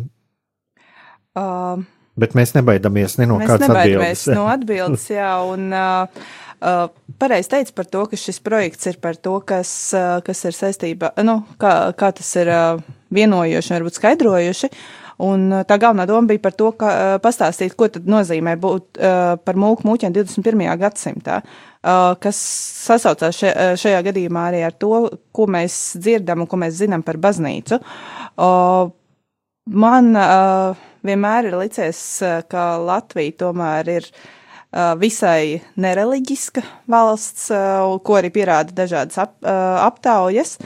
[1.37, 1.85] Uh
[2.17, 4.27] Bet mēs nebaidamies ne no mēs kādas atbildes.
[4.33, 6.21] no atbildes, jā, un uh,
[6.61, 6.87] uh,
[7.21, 11.11] pareizi teica par to, ka šis projekts ir par to, kas, uh, kas ir saistība,
[11.25, 14.71] nu, kā, kā tas ir uh, vienojoši, varbūt skaidrojuši.
[15.27, 18.99] Un uh, tā galvenā doma bija par to, ka uh, pastāstīt, ko tad nozīmē būt
[19.01, 20.65] uh, par mūku mūķiem 21.
[20.81, 22.41] gadsimtā, uh, kas
[22.85, 27.05] sasaucās še, uh, šajā gadījumā arī ar to, ko mēs dzirdam un ko mēs zinām
[27.05, 27.81] par baznīcu.
[28.37, 28.93] Uh,
[29.73, 37.97] man uh, vienmēr ir licies, eh, ka Latvija tomēr ir eh, visai nereliģiska valsts, eh,
[38.03, 40.57] ko arī pierāda dažādas ap, aptaujas.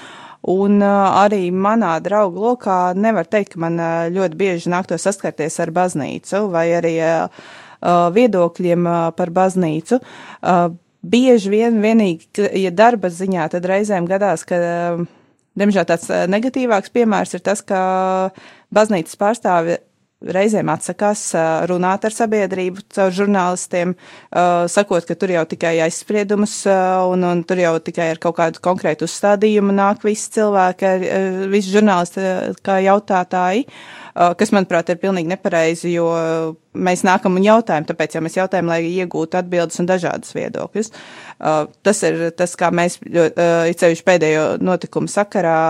[0.42, 3.76] Un arī manā draugu lokā nevar teikt, ka man
[4.10, 6.96] ļoti bieži nāktos saskarties ar baznīcu vai arī
[8.16, 10.00] viedokļiem par baznīcu.
[11.14, 14.58] Bieži vien vienīgi, ja darba ziņā, tad reizēm gadās, ka,
[15.62, 17.84] diemžēl tāds negatīvāks piemērs ir tas, ka
[18.74, 19.78] baznīcas pārstāvi
[20.22, 21.24] reizēm atsakās
[21.70, 23.96] runāt ar sabiedrību caur žurnālistiem,
[24.72, 26.60] sakot, ka tur jau tikai aizspriedumus
[27.10, 30.94] un, un tur jau tikai ar kaut kādu konkrētu uzstādījumu nāk visi cilvēki,
[31.52, 32.28] visi žurnālisti
[32.66, 33.66] kā jautātāji.
[34.12, 36.10] Kas, manuprāt, ir pilnīgi nepareizi, jo
[36.76, 40.92] mēs nākam un jautājam, tāpēc jau mēs jautājam, lai iegūtu atbildes un dažādas viedokļus.
[41.88, 45.62] Tas ir tas, kā mēs, it sevišķi pēdējo notikumu sakarā,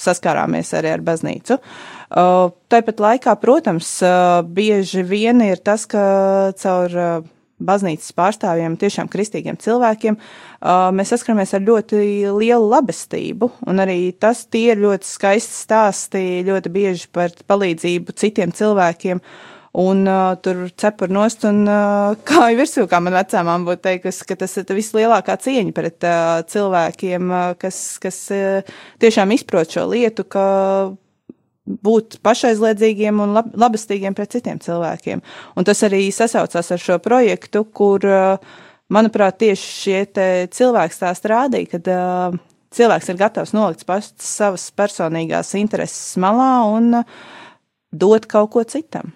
[0.00, 1.60] saskārāmies arī ar baznīcu.
[1.60, 6.04] Uh, tāpat laikā, protams, uh, bieži vien ir tas, ka
[6.60, 7.24] caur uh,
[7.62, 10.18] baznīcas pārstāvjiem, tiešām kristīgiem cilvēkiem,
[10.96, 12.02] mēs saskaramies ar ļoti
[12.34, 18.54] lielu labestību, un arī tas tie ir ļoti skaisti stāsti, ļoti bieži par palīdzību citiem
[18.54, 19.22] cilvēkiem,
[19.84, 24.38] un uh, tur cepur nost un uh, kāju virsū, kā man vecāmām būtu teikusi, ka
[24.44, 30.26] tas ir vislielākā cieņa pret uh, cilvēkiem, uh, kas, kas uh, tiešām izprot šo lietu,
[30.30, 30.44] ka
[31.64, 35.22] būt pašaizliedzīgiem un lab, labestīgiem pret citiem cilvēkiem.
[35.56, 38.04] Un tas arī sasaucās ar šo projektu, kur,
[38.92, 40.00] manuprāt, tieši šie
[40.52, 42.36] cilvēki tā strādīja, kad uh,
[42.74, 47.16] cilvēks ir gatavs nolikt pats savas personīgās intereses malā un uh,
[47.94, 49.14] dot kaut ko citam.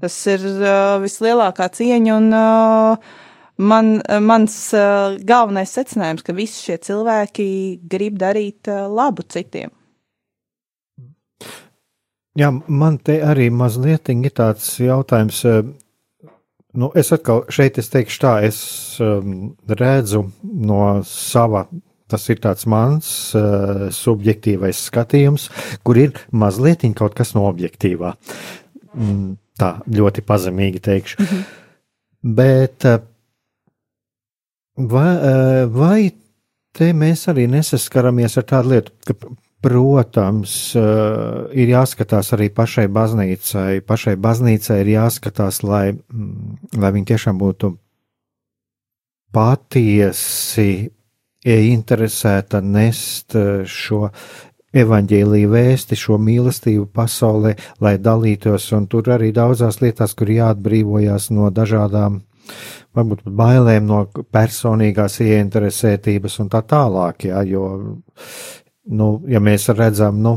[0.00, 3.10] Tas ir uh, vislielākā cieņa un uh,
[3.58, 7.50] man, mans uh, galvenais secinājums, ka visi šie cilvēki
[7.90, 9.74] grib darīt uh, labu citiem.
[12.38, 15.42] Jā, man te arī mazliet ir tāds jautājums.
[15.44, 15.62] Eh,
[16.78, 18.60] nu, es atkal šeit es teikšu tā, es
[19.02, 21.66] um, redzu no sava,
[22.10, 25.48] tas ir tāds mans uh, subjektīvais skatījums,
[25.86, 28.14] kur ir mazliet kaut kas no objektīvā.
[28.94, 31.18] Mm, tā ļoti pazemīgi teikšu.
[31.18, 31.44] Mm -hmm.
[32.22, 32.98] Bet uh,
[34.76, 36.12] vai, uh, vai
[36.72, 39.14] te mēs arī nesaskaramies ar tādu lietu, ka
[39.60, 40.80] Protams, eh,
[41.52, 43.82] ir jāskatās arī pašai baznīcai.
[43.84, 47.76] Pašai baznīcai ir jāskatās, lai, mm, lai viņi tiešām būtu
[49.32, 50.90] patiesi
[51.44, 54.08] interesēta nest eh, šo
[54.72, 61.50] evaņģēlīju vēsti, šo mīlestību pasaulē, lai dalītos, un tur arī daudzās lietās, kur jāatbrīvojas no
[61.50, 62.22] dažādām,
[62.94, 67.66] varbūt bailēm no personīgās ieinteresētības un tā tālāk, jā, jo
[68.90, 70.36] nu, ja mēs redzam, nu,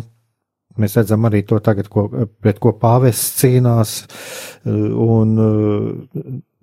[0.79, 2.07] mēs redzam arī to tagad, ko,
[2.41, 3.93] pret ko pāvests cīnās,
[4.65, 5.33] un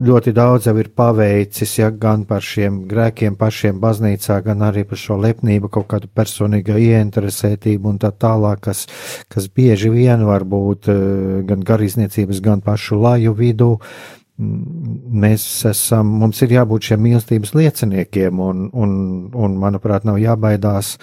[0.00, 5.00] ļoti daudz jau ir paveicis, ja gan par šiem grēkiem pašiem baznīcā, gan arī par
[5.00, 8.86] šo lepnību, kaut kādu personīgu ieinteresētību un tā tālāk, kas,
[9.28, 10.88] kas bieži vien var būt
[11.50, 13.74] gan garīdzniecības, gan pašu laju vidū.
[13.76, 18.92] Uh, mēs esam, mums ir jābūt šiem mīlestības lieciniekiem, un, un,
[19.36, 20.94] un manuprāt, nav jābaidās,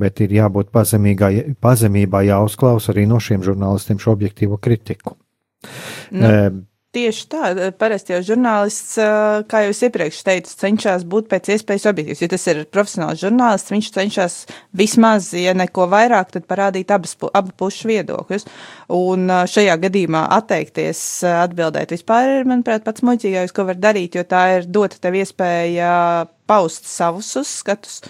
[0.00, 5.16] bet ir jābūt pazemīgā, pazemībā jāuzklausa arī no šiem žurnālistiem šo objektīvo kritiku.
[6.10, 6.26] Nu.
[6.90, 7.48] Tieši tā,
[7.78, 8.96] parasti jau žurnālists,
[9.46, 12.22] kā jau es iepriekš teicu, cenšas būt pēc iespējas objektīvs.
[12.24, 14.38] Ja tas ir profesionāls žurnālists, viņš cenšas
[14.74, 18.48] vismaz, ja neko vairāk, tad parādīt abas, abu pušu viedokļus.
[18.96, 24.42] Un šajā gadījumā atteikties atbildēt vispār ir, manuprāt, pats muļķīgākais, ko var darīt, jo tā
[24.56, 25.92] ir dota tev iespēja
[26.50, 28.00] paust savus uzskatus.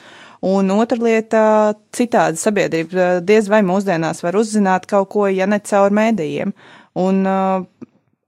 [0.40, 1.42] Un otra lieta-
[2.00, 6.56] citādi sabiedrība diez vai mūsdienās var uzzināt kaut ko, ja ne caur mēdījiem.
[6.96, 7.68] Un uh,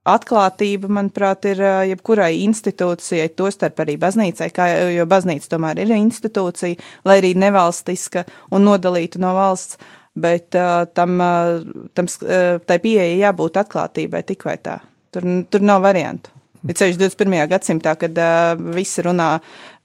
[0.09, 1.61] atklātība, manuprāt, ir
[1.93, 8.67] jebkurai institūcijai, tostarp arī baznīcai, kā, jo baznīca tomēr ir institūcija, lai arī nevalstiska un
[8.67, 9.79] nodalīta no valsts,
[10.13, 14.77] bet uh, tam, uh, tam uh, tai pieeja jābūt atklātībai tik vai tā.
[15.13, 16.32] Tur, tur nav variantu.
[16.63, 17.33] Ir ceļš 21.
[17.51, 19.29] gadsimtā, kad uh, visi runā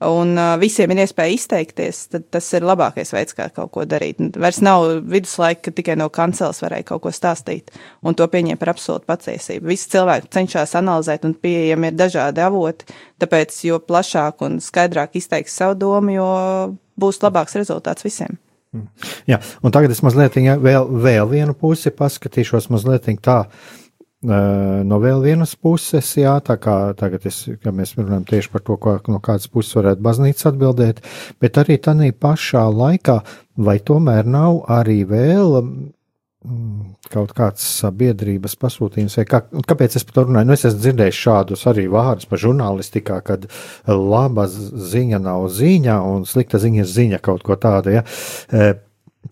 [0.07, 4.21] un uh, visiem ir iespēja izteikties, tad tas ir labākais veids, kā kaut ko darīt.
[4.39, 7.75] Vairs nav viduslaika, kad tikai no kanceles varēja kaut ko stāstīt
[8.07, 9.67] un to pieņemt par absolūtu patiesību.
[9.73, 12.87] Visi cilvēki cenšas analizēt un pieejami ir dažādi avoti,
[13.19, 16.29] tāpēc jo plašāk un skaidrāk izteiks savu domu, jo
[16.99, 18.39] būs labāks rezultāts visiem.
[19.27, 23.39] Jā, un tagad es mazliet vēl, vēl vienu pusi paskatīšos mazliet tā
[24.19, 28.97] No vēl vienas puses, jā, tā kā tagad es, mēs runājam tieši par to, ko
[29.07, 31.05] no kādas puses varētu baznīca atbildēt,
[31.39, 33.21] bet arī tādā pašā laikā,
[33.63, 35.55] vai tomēr nav arī vēl
[37.13, 40.51] kaut kāds sabiedrības pasūtījums, vai kā, kāpēc es par to runāju?
[40.51, 43.47] Nu, es esmu dzirdējis šādus arī vārdus par žurnālistikā, kad
[43.87, 48.07] laba ziņa nav ziņa un slikta ziņa ir ziņa kaut ko tādu, ja,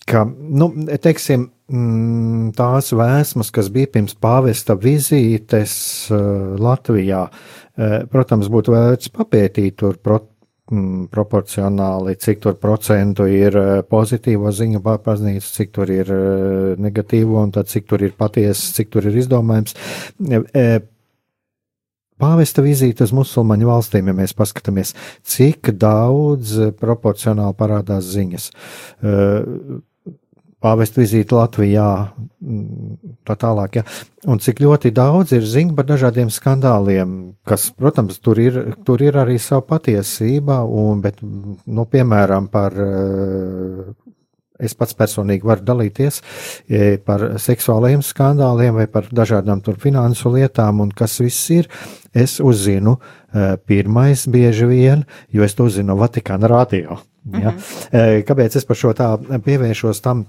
[0.06, 0.70] ka, nu,
[1.02, 5.74] teiksim, mm, tās vēsmas, kas bija pirms pāvesta vizītes
[6.14, 10.20] uh, Latvijā, uh, protams, būtu vērts papētīt tur pro,
[10.72, 16.12] mm, proporcionāli, cik tur procentu ir uh, pozitīvo ziņu baznīca, cik tur ir
[16.82, 19.78] negatīvo, un tad cik tur ir patiesa, cik tur ir izdomājums.
[22.20, 24.94] Pāvesta vizīte uz musulmaņu valstīm, ja mēs paskatāmies,
[25.26, 28.48] cik daudz proporcionāli parādās ziņas.
[29.04, 29.82] Uh,
[30.62, 31.88] pāvesta vizīte Latvijā,
[32.40, 33.80] mm, tā tālāk.
[33.80, 33.84] Ja.
[34.26, 37.12] Un cik ļoti daudz ir ziņu par dažādiem skandāliem,
[37.46, 42.80] kas, protams, tur ir, tur ir arī sava patiesība, un, bet, nu, piemēram, par.
[44.58, 46.22] Es pats personīgi varu dalīties
[46.68, 51.68] eh, par seksuālajiem skandāliem vai par dažādām tur finansu lietām, un kas viss ir.
[52.16, 57.00] Es uzzinu eh, pirmais bieži vien, jo es to uzzinu Vatikāna radio.
[57.26, 57.50] Ja?
[57.50, 57.58] Mm
[57.90, 58.22] -hmm.
[58.22, 60.26] Kāpēc es par šo tā pievēršos tam?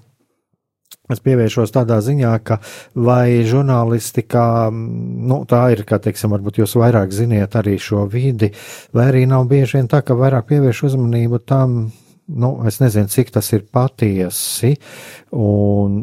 [1.08, 2.58] Es pievēršos tādā ziņā, ka
[2.96, 8.52] vai žurnālistikā, nu, tā ir, kā teiksim, varbūt jūs vairāk ziniet arī šo vidi,
[8.92, 11.78] vai arī nav bieži vien tā, ka vairāk pievērš uzmanību tam,
[12.28, 14.76] nu, es nezinu, cik tas ir patiesi,
[15.36, 16.02] un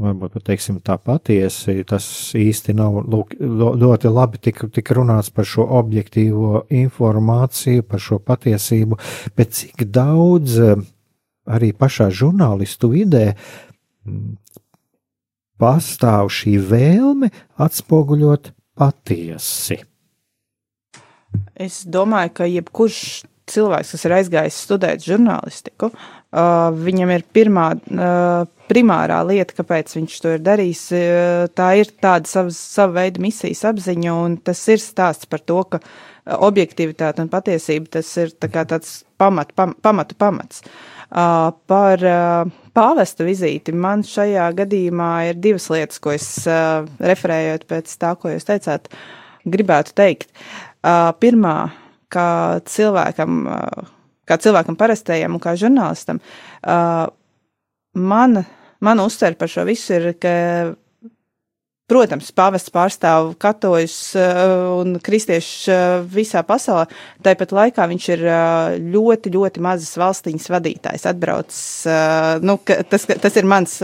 [0.00, 2.06] varbūt, teiksim, tā patiesi, tas
[2.38, 8.98] īsti nav, lūk, ļoti labi tik, tik runāts par šo objektīvo informāciju, par šo patiesību,
[9.38, 10.58] bet cik daudz
[11.44, 13.26] arī pašā žurnālistu vidē,
[15.60, 17.30] pastāv šī vēlme
[17.62, 19.78] atspoguļot patiesi.
[21.54, 22.98] Es domāju, ka jebkurš
[23.50, 30.16] cilvēks, kas ir aizgājis studēt žurnālistiku, uh, viņam ir pirmā, uh, primārā lieta, kāpēc viņš
[30.24, 30.82] to ir darījis.
[30.96, 35.60] Uh, tā ir tāda sava, sava veida misijas apziņa, un tas ir stāsts par to,
[35.68, 35.82] ka
[36.24, 40.64] objektivitāte un patiesība tas ir tā tāds pamat, pam, pamatu pamats.
[41.14, 43.74] Uh, par uh, pāvesta vizīti.
[43.76, 48.88] Man šajā gadījumā ir divas lietas, ko es uh, referējot pēc tā, ko jūs teicāt,
[49.44, 50.32] gribētu teikt.
[50.82, 51.68] Uh, pirmā,
[52.14, 52.28] kā
[52.70, 53.42] cilvēkam,
[54.28, 56.22] kā cilvēkam parastajam un kā žurnālistam,
[58.14, 58.40] man,
[58.80, 60.34] man uztver par šo visu ir, ka
[61.84, 66.86] Protams, pāvests pārstāv katoļus un kristiešus visā pasaulē.
[67.26, 68.22] Tāpat laikā viņš ir
[68.94, 71.04] ļoti, ļoti mazas valstiņas vadītājs.
[71.10, 71.84] Atbraucis,
[72.40, 72.56] nu,
[72.88, 73.76] tas, tas ir mans,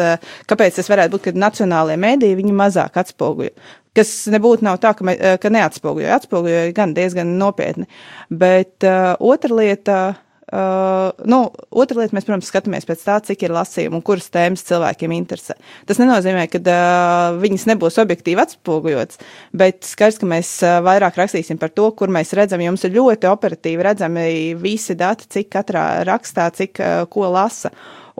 [0.48, 3.52] kāpēc tas varētu būt, ka nacionālajie mēdīji viņu mazāk atspoguļo.
[3.96, 7.88] Kas nebūtu nav tā, ka, me, ka neatspoguļoja, atspoguļoja gan diezgan nopietni.
[8.30, 10.00] Bet uh, otra lieta.
[10.10, 14.26] Uh, Uh, nu, otra lieta, mēs, protams, skatāmies pēc tā, cik ir lasījumi un kuras
[14.34, 15.54] tēmas cilvēkiem interesē.
[15.86, 19.20] Tas nenozīmē, ka uh, viņas nebūs objektīvi atspoguļotas,
[19.54, 22.64] bet skaidrs, ka mēs uh, vairāk rakstīsim par to, kur mēs redzam.
[22.66, 24.26] Jums ir ļoti operatīvi redzami
[24.58, 27.70] visi dati, cik katrā rakstā, cik uh, ko lasa.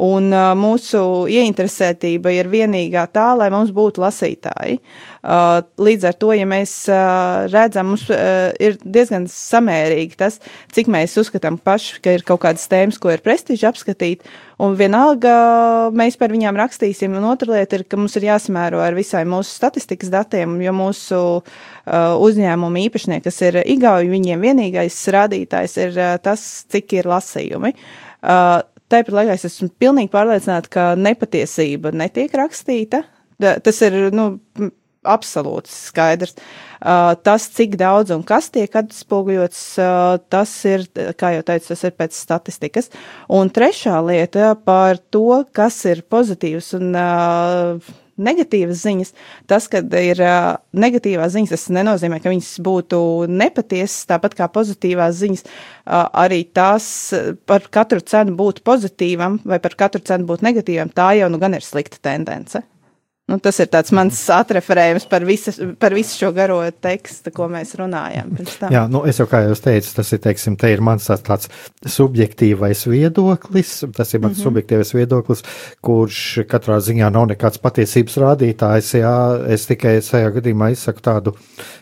[0.00, 4.78] Un uh, mūsu ieinteresētība ir vienīgā tā, lai mums būtu lasītāji.
[5.20, 10.38] Uh, līdz ar to, ja mēs uh, redzam, mums uh, ir diezgan samērīgi tas,
[10.72, 14.24] cik mēs uzskatām paši, ka ir kaut kādas tēmas, ko ir prestiži apskatīt,
[14.56, 15.34] un vienalga
[15.92, 17.20] mēs par viņām rakstīsim.
[17.20, 21.22] Un otra lieta ir, ka mums ir jāsamēro ar visai mūsu statistikas datiem, jo mūsu
[21.36, 21.44] uh,
[22.16, 27.76] uzņēmumu īpašnieki, kas ir igauji, viņiem vienīgais rādītājs ir uh, tas, cik ir lasījumi.
[28.20, 28.60] Uh,
[28.90, 33.04] Tāpat laikā es esmu pilnīgi pārliecināta, ka nepatiesība netiek rakstīta.
[33.38, 34.32] Tas ir nu,
[35.06, 36.34] absolūti skaidrs.
[36.80, 40.86] Uh, tas, cik daudz un kas tiek atspoguļots, uh, tas ir,
[41.20, 42.90] kā jau teicu, tas ir pēc statistikas.
[43.32, 47.92] Un trešā lieta par to, kas ir pozitīvs un uh,
[48.22, 49.12] negatīvas ziņas.
[49.50, 55.18] Tas, ka ir uh, negatīvās ziņas, tas nenozīmē, ka viņas būtu nepatiesas, tāpat kā pozitīvās
[55.20, 55.46] ziņas.
[55.46, 56.90] Uh, arī tās
[57.48, 61.56] par katru cenu būt pozitīvam vai par katru cenu būt negatīvam, tā jau nu gan
[61.56, 62.62] ir slikta tendence.
[63.30, 68.32] Nu, tas ir mans atreferējums par visu, par visu šo garo tekstu, ko mēs runājam.
[68.74, 71.46] Jā, nu, es jau kā jau teicu, tas ir, teiksim, te ir mans tāds,
[71.86, 74.48] subjektīvais viedoklis, tas ir mans mm -hmm.
[74.48, 75.44] subjektīvais viedoklis,
[75.80, 79.16] kurš katrā ziņā nav nekāds patiesības rādītājs, jā,
[79.46, 81.34] es tikai šajā gadījumā izsaku tādu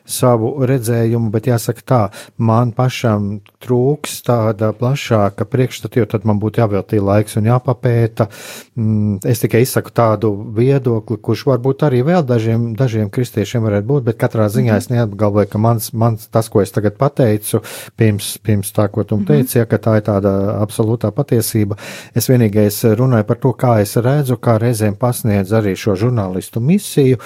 [0.05, 2.03] savu redzējumu, bet jāsaka tā,
[2.37, 8.29] man pašam trūks tāda plašāka priekšstata, jo tad man būtu jāveltī laiks un jāpapēta.
[8.77, 13.87] Mm, es tikai izsaku tādu viedokli, kurš kurš varbūt arī vēl dažiem, dažiem kristiešiem varētu
[13.87, 17.63] būt, bet katrā ziņā es neapgalvoju, ka mans, mans tas, ko es tagad pateicu,
[17.97, 19.27] pirms, pirms tā, ko tu mm -hmm.
[19.27, 21.77] teici, ja, ka tā ir tāda absolūtā patiesība.
[22.15, 27.19] Es vienīgais runāju par to, kā es redzu, kā reizēm pasniedz arī šo žurnālistu misiju.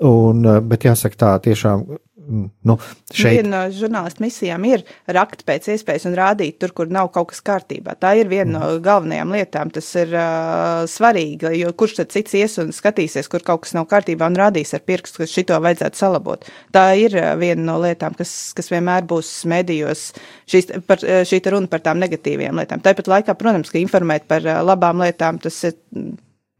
[0.00, 1.84] Un, bet jāsaka tā, tiešām
[2.28, 2.76] nu,
[3.12, 3.38] šeit.
[3.38, 4.84] Viena no žurnālistu misijām ir
[5.16, 7.96] rakt pēc iespējas un rādīt tur, kur nav kaut kas kārtībā.
[8.00, 8.54] Tā ir viena mm.
[8.56, 9.72] no galvenajām lietām.
[9.74, 13.88] Tas ir uh, svarīgi, jo kurš tad cits ies un skatīsies, kur kaut kas nav
[13.90, 16.46] kārtībā un rādīs ar pirkstu, ka šito vajadzētu salabot.
[16.74, 20.10] Tā ir viena no lietām, kas, kas vienmēr būs medijos,
[20.50, 22.84] šīs, par, šī runa par tām negatīvajām lietām.
[22.84, 25.78] Tāpat laikā, protams, ka informēt par labām lietām, tas ir,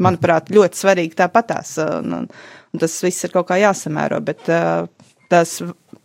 [0.02, 1.76] manuprāt, ļoti svarīgi tāpatās.
[1.84, 2.30] Un, un,
[2.72, 4.86] un tas viss ir kaut kā jāsamēro, bet uh,
[5.28, 5.58] tas,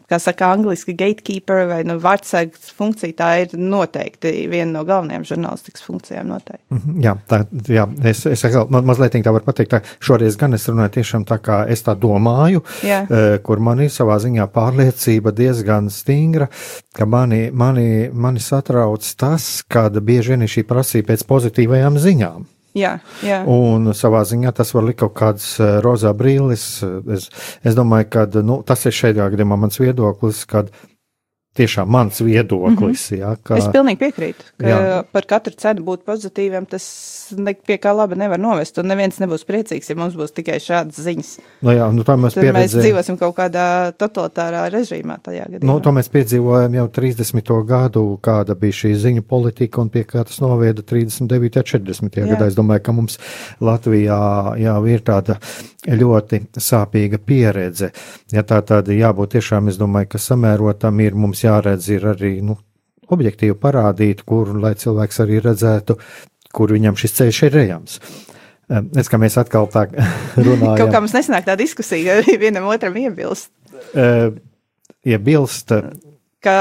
[0.10, 5.86] kā saka, angliski gatekeeper vai nu, vārdsargs funkcija, tā ir noteikti viena no galvenajām žurnālistikas
[5.86, 6.30] funkcijām.
[6.34, 6.64] Noteikti.
[6.70, 10.54] Mm -hmm, jā, tā, jā, es, es man, mazliet tā varu pateikt, tā šoreiz gan
[10.54, 13.04] es runāju tiešām tā, kā es tā domāju, jā.
[13.04, 16.48] uh, kur man ir savā ziņā pārliecība diezgan stingra,
[16.94, 22.53] ka mani, mani, mani satrauc tas, kad bieži vien ir šī prasība pēc pozitīvajām ziņām.
[22.74, 23.44] Jā, jā.
[23.50, 26.66] Un savā ziņā tas var likt kaut kādas eh, rozā brīlis.
[27.14, 27.30] Es,
[27.62, 30.74] es domāju, ka nu, tas ir šeit gadījumā mans viedoklis, kad
[31.54, 33.12] tiešām mans viedoklis.
[33.12, 33.22] Mm -hmm.
[33.22, 35.04] jā, ka, es pilnīgi piekrītu, ka jā.
[35.12, 36.86] par katru cenu būt pozitīvam, tas
[37.38, 38.78] ne, pie kā laba nevar novest.
[38.78, 41.32] Un neviens nebūs priecīgs, ja mums būs tikai šādas ziņas.
[41.62, 42.60] Nu jā, nu, mēs, pieredzē...
[42.60, 45.70] mēs dzīvosim kaut kādā totalitārā režīmā tajā gadījumā.
[45.70, 47.54] Nu, to mēs piedzīvojam jau 30.
[47.70, 51.58] gadu, kāda bija šī ziņu politika un pie kā tas noveda 39.
[51.58, 52.18] un 40.
[52.18, 52.26] Jā.
[52.34, 52.48] gadā.
[52.48, 53.20] Es domāju, ka mums
[53.62, 55.38] Latvijā jau ir tāda
[55.88, 57.92] ļoti sāpīga pieredze.
[58.32, 62.58] Ja tā tāda jābūt tiešām, es domāju, ka samērotam ir mums jāredz ir arī nu,
[63.14, 65.98] objektīvi parādīt, kur, lai cilvēks arī redzētu,
[66.54, 68.00] kur viņam šis ceļš ir ejams.
[68.98, 69.88] Es kā mēs atkal tā
[70.48, 70.78] runājam.
[70.80, 73.52] Kaut kā mums nesanāk tā diskusija, vienam otram iebilst.
[75.04, 75.76] Iebilst.
[76.44, 76.54] Ka,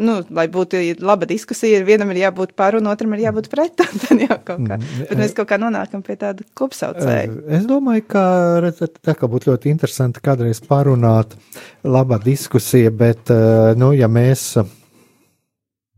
[0.00, 3.74] nu, lai būtu laba diskusija, vienam ir jābūt par un otram ir jābūt pret.
[4.02, 4.78] Tad jau kaut kā.
[4.78, 7.28] Mm, Bet mēs kaut kā nonākam pie tāda kopsaucēja.
[7.58, 8.24] Es domāju, ka
[8.64, 11.36] redzat, tā kā būtu ļoti interesanti kādreiz parunāt
[11.84, 13.32] laba diskusija, bet,
[13.76, 14.54] nu, ja mēs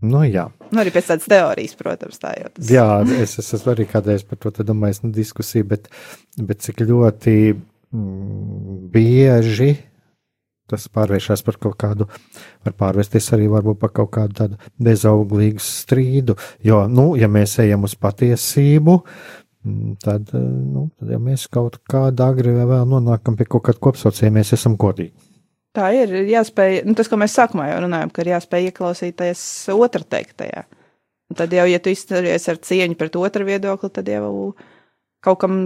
[0.05, 0.49] Nu, jā.
[0.69, 2.77] Nu, arī pēc tādas teorijas, protams, tā jau tas ir.
[2.77, 2.89] Jā,
[3.23, 5.89] es, es esmu arī kādreiz par to domājis, nu, diskusija, bet,
[6.37, 9.71] bet cik ļoti mm, bieži
[10.71, 12.07] tas pārvēršas par kaut kādu,
[12.65, 13.49] var pārvērsties arī
[13.81, 16.37] par kaut kādu tādu bezauglīgu strīdu.
[16.65, 18.97] Jo, nu, ja mēs ejam uz patiesību,
[19.65, 23.83] mm, tad, nu, tad ja mēs kaut kādā agri vai vēl nonākam pie kaut kāda
[23.89, 25.12] kopsaucēja, mēs esam godīgi.
[25.75, 29.43] Tā ir jāspēj, nu, tas, ko mēs sākumā jau runājam, ka ir jāspēj ieklausīties
[29.75, 30.62] otrā teiktajā.
[31.33, 34.53] Un tad jau, ja tu izturies ar cieņu pret otru viedokli, tad jau
[35.25, 35.57] kaut kam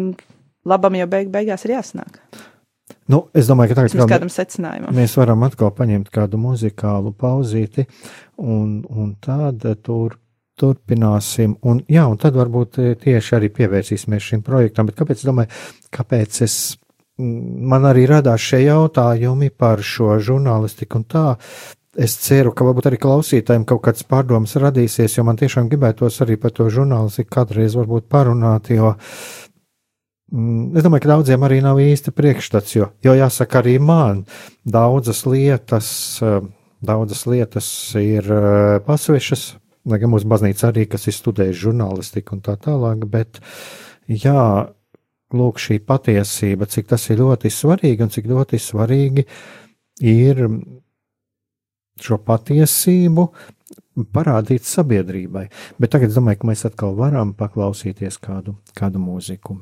[0.68, 2.22] labam jau beig, beigās ir jāsnāk.
[3.08, 4.94] Nu, es domāju, ka tagad kādam secinājumam.
[4.96, 7.86] Mēs varam atkal paņemt kādu muzikālu pauzīti,
[8.40, 10.18] un, un tad tur
[10.58, 11.56] turpināsim.
[11.70, 14.88] Un, jā, un tad varbūt tieši arī pievērsīsimies šim projektam.
[14.88, 15.52] Bet kāpēc, domāju,
[15.94, 16.58] kāpēc es
[17.18, 21.26] man arī radās šie jautājumi par šo žurnālistiku un tā.
[21.98, 26.36] es ceru, ka varbūt arī klausītājiem kaut kāds pārdoms radīsies, jo man tiešām gribētos arī
[26.38, 29.47] par to žurnālistiku kādreiz varbūt parunāt, jo mm,
[30.28, 34.24] es domāju, ka daudziem arī nav īsti priekšstats, jo, jo jāsaka arī man,
[34.68, 35.90] daudzas lietas,
[36.22, 36.40] eh,
[36.84, 37.68] daudzas lietas
[38.00, 39.44] ir eh, pasvešas,
[39.88, 43.40] lai gan mūsu baznīca arī, kas ir studējuši žurnālistiku un tā tālāk, bet
[44.08, 44.68] jā,
[45.32, 49.24] lūk, šī patiesība, cik tas ir ļoti svarīgi un cik ļoti svarīgi
[50.04, 50.44] ir
[51.98, 53.24] šo patiesību
[54.14, 55.48] parādīt sabiedrībai.
[55.80, 59.58] Bet tagad es domāju, ka mēs atkal varam paklausīties kādu, kādu mūziku.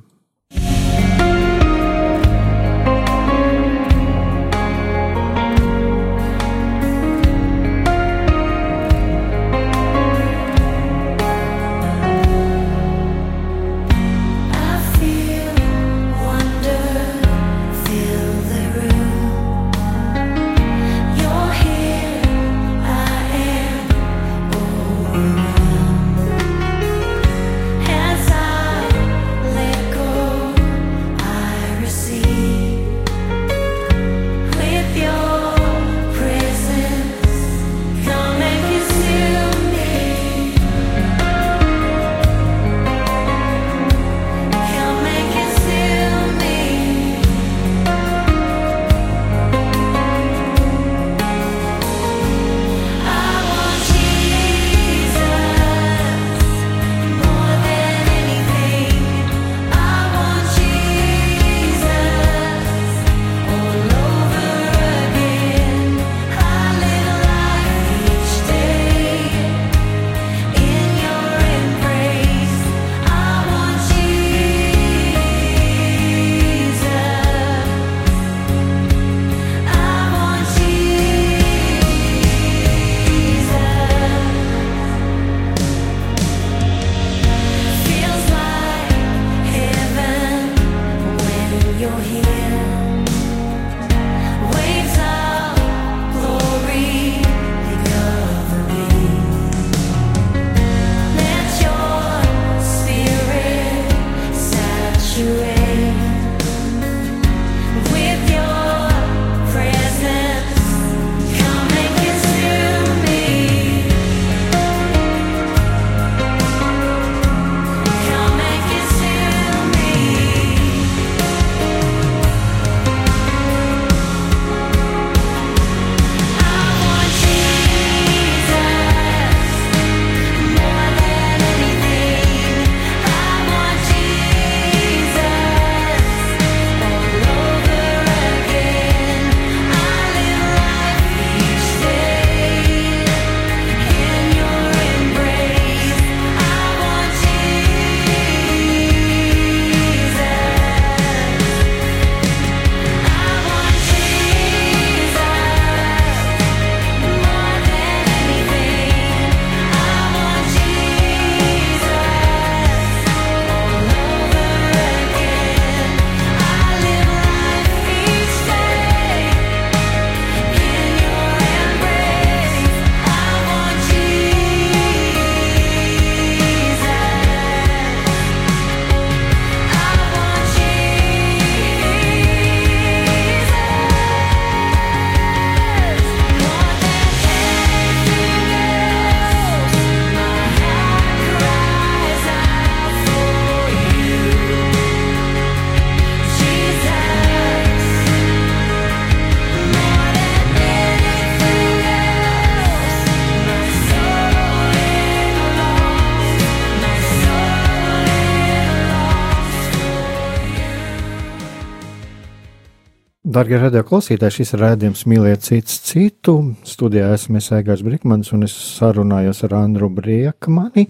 [213.37, 216.33] Darbie radio klausītāji, šis ir rādījums mīliet cits citu.
[216.65, 220.87] Studijā esmu Egārs Brīsmans un es sarunājos ar Andru Briekmani,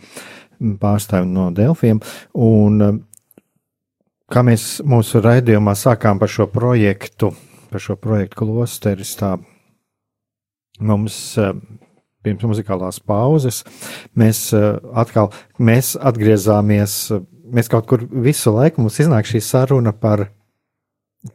[0.79, 1.99] pārstāvi no Delfiem.
[2.39, 3.01] Un,
[4.31, 7.33] kā mēs mūsu raidījumā sākām par šo projektu,
[7.73, 9.33] par šo projektu klosteris, tā
[10.79, 11.19] mums
[12.23, 13.65] pirms muzikālās pauzes
[14.15, 16.97] mēs atkal mēs atgriezāmies,
[17.43, 20.29] mēs kaut kur visu laiku mums iznāk šī saruna par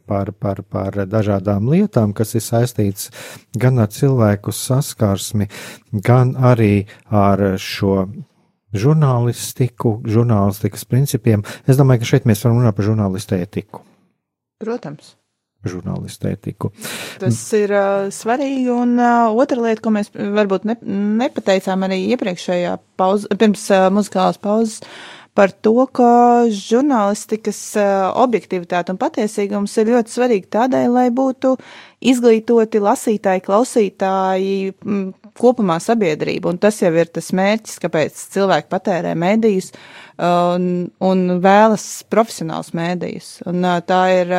[0.08, 3.10] par, par, par dažādām lietām, kas ir saistītas
[3.58, 5.48] gan ar cilvēku saskarsmi,
[5.92, 8.06] gan arī ar šo
[8.72, 11.44] žurnālistiku, žurnālistikas principiem.
[11.68, 13.82] Es domāju, ka šeit mēs varam runāt par žurnālistu ētiku.
[14.62, 15.16] Protams.
[15.62, 16.72] žurnālistu ētiku.
[17.22, 20.74] Tas ir uh, svarīgi, un uh, otra lieta, ko mēs varbūt ne,
[21.20, 24.80] nepateicām arī iepriekšējā pauz, pirms uh, muzikālās pauzes,
[25.38, 26.10] par to, ka
[26.52, 31.54] žurnālistikas uh, objektivitāte un patiesīgums ir ļoti svarīgi tādēļ, lai būtu
[32.12, 34.74] izglītoti lasītāji, klausītāji,
[35.38, 39.14] kopumā sabiedrība, un tas jau ir tas mērķis, kāpēc cilvēki patērē
[39.72, 40.66] uh, un,
[41.02, 43.30] un vēlas profesionāls mēdījus.
[43.50, 44.32] Un, tā ir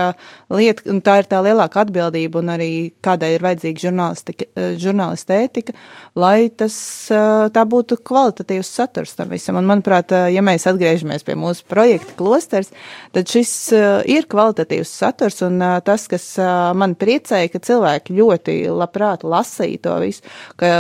[0.53, 2.69] lieta, un tā ir tā lielāka atbildība un arī
[3.03, 3.93] kādai ir vajadzīga
[4.79, 5.75] žurnālista ētika,
[6.19, 6.75] lai tas
[7.53, 9.59] tā būtu kvalitatīvs saturs tam visam.
[9.59, 12.71] Un, manuprāt, ja mēs atgriežamies pie mūsu projekta klosters,
[13.15, 13.53] tad šis
[14.09, 16.29] ir kvalitatīvs saturs un tas, kas
[16.79, 20.23] man priecēja, ka cilvēki ļoti labprāt lasīja to visu,
[20.59, 20.71] ka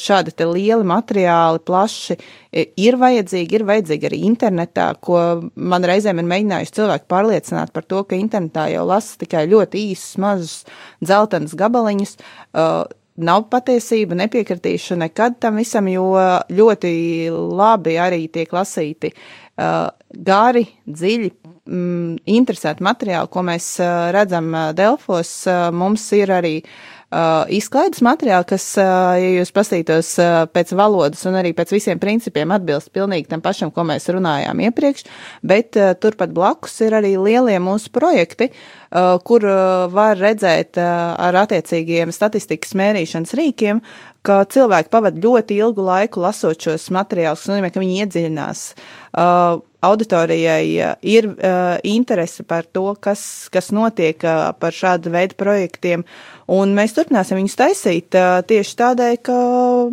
[0.00, 2.18] šādi te lieli materiāli, plaši
[2.52, 5.18] ir vajadzīgi, ir vajadzīgi arī internetā, ko
[5.54, 10.16] man reizēm ir mēģinājuši cilvēki pārliecināt par to, ka internetā jau lasa tikai ļoti īsus,
[10.22, 10.56] mazus
[11.02, 12.16] dzeltenus gabaliņus.
[12.50, 12.82] Uh,
[13.20, 16.14] nav patiesība, nepiekritīšu nekad tam visam, jo
[16.50, 16.92] ļoti
[17.30, 21.32] labi arī tiek lasīti uh, gari, dziļi,
[21.68, 24.48] mm, interesanti materiāli, ko mēs uh, redzam
[24.78, 25.34] Delfos.
[25.46, 30.72] Uh, mums ir arī uh, uh, izklaides materiāli, kas, uh, ja jūs pastītos uh, pēc
[30.78, 35.06] valodas un arī pēc visiem principiem, atbilst pilnīgi tam pašam, ko mēs runājām iepriekš,
[35.46, 41.14] bet uh, turpat blakus ir arī lielie mūsu projekti, uh, kur uh, var redzēt uh,
[41.18, 43.82] ar attiecīgiem statistikas mērīšanas rīkiem,
[44.26, 48.64] ka cilvēki pavada ļoti ilgu laiku lasot šos materiālus, tas nozīmē, ka viņi iedziļinās.
[49.10, 56.04] Uh, auditorijai ir uh, interese par to, kas, kas notiek uh, par šādu veidu projektiem,
[56.50, 58.16] Un mēs turpināsim viņus taisīt
[58.50, 59.34] tieši tādēļ, ka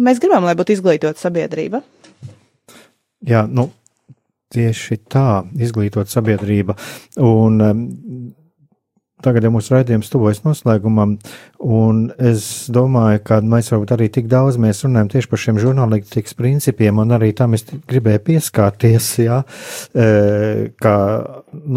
[0.02, 1.84] mēs gribam, lai būtu izglītota sabiedrība.
[3.28, 3.68] Jā, nu,
[4.54, 6.74] tieši tā, izglītot sabiedrība.
[7.22, 7.62] Un
[9.26, 11.16] Tagad jau mūsu raidījums tuvojas noslēgumam,
[11.66, 16.38] un es domāju, ka mēs varbūt arī tik daudz mēs runājam tieši par šiem žurnālistikas
[16.38, 19.40] principiem, un arī tam es gribēju pieskārties, jā,
[19.98, 20.06] e,
[20.78, 20.98] kā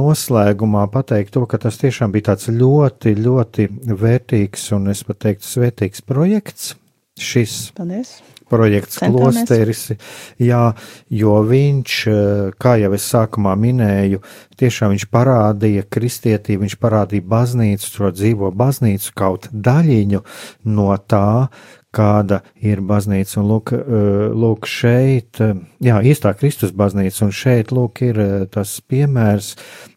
[0.02, 5.48] noslēgumā pateikt to, ka tas tiešām bija tāds ļoti, ļoti vērtīgs un es pat teiktu
[5.48, 6.74] svētīgs projekts.
[7.20, 7.62] Šis.
[7.76, 8.18] Paldies
[8.50, 9.46] projekts Centāmies.
[9.46, 9.82] Klosteris,
[10.42, 10.62] jā,
[11.14, 14.20] jo viņš, eh, kā jau es sākumā minēju,
[14.60, 20.24] tiešām viņš parādīja kristietību, viņš parādīja baznīcu, šo dzīvo baznīcu kaut daļiņu
[20.64, 21.48] no tā,
[21.90, 23.38] kāda ir baznīca.
[23.40, 28.80] Un lūk, eh, lūk šeit, eh, jā, īstā Kristus baznīca, un šeit, lūk, ir tas
[28.80, 29.56] piemērs,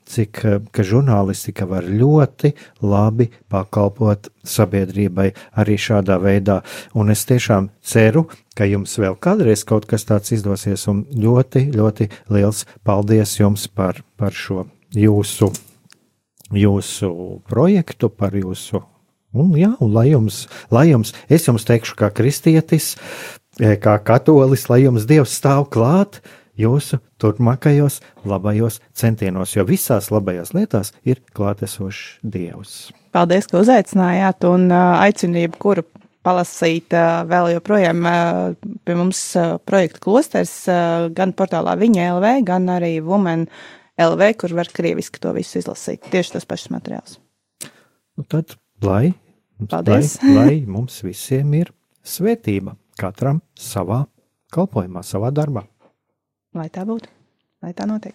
[0.10, 0.42] cik
[0.74, 5.30] ka žurnālistika var ļoti labi pakalpot sabiedrībai
[5.60, 6.62] arī šādā veidā.
[6.94, 8.28] Un es tiešām ceru,
[8.58, 14.04] ka jums vēl kādreiz kaut kas tāds izdosies, un ļoti, ļoti liels paldies jums par,
[14.20, 15.52] par šo jūsu,
[16.54, 17.14] jūsu
[17.50, 18.84] projektu, par jūsu.
[19.34, 22.94] Un, jā, un lai jums, lai jums, es jums teikšu, kā kristietis,
[23.58, 26.22] kā katolis, lai jums Dievs stāv klāt,
[26.60, 32.92] jūsu turpmākajos labajos centienos, jo visās labajās lietās ir klātesošs Dievs.
[33.14, 35.86] Paldies, ka uzaicinājāt un aicinu jebkuru
[36.24, 36.94] palasīt
[37.30, 38.06] vēl joprojām
[38.88, 39.22] pie mums
[39.68, 40.54] projekta klosters
[41.16, 43.48] gan portālā viņa LV, gan arī Women
[44.00, 46.06] LV, kur var krieviski to visu izlasīt.
[46.14, 47.20] Tieši tas pašs materiāls.
[48.18, 49.14] Nu tad, lai,
[49.70, 50.16] Paldies.
[50.24, 51.74] lai, lai mums visiem ir
[52.06, 54.04] svētība, katram savā
[54.54, 55.66] kalpošanā, savā darbā.
[56.54, 57.10] Lai tā būtu,
[57.66, 58.14] lai tā notiek.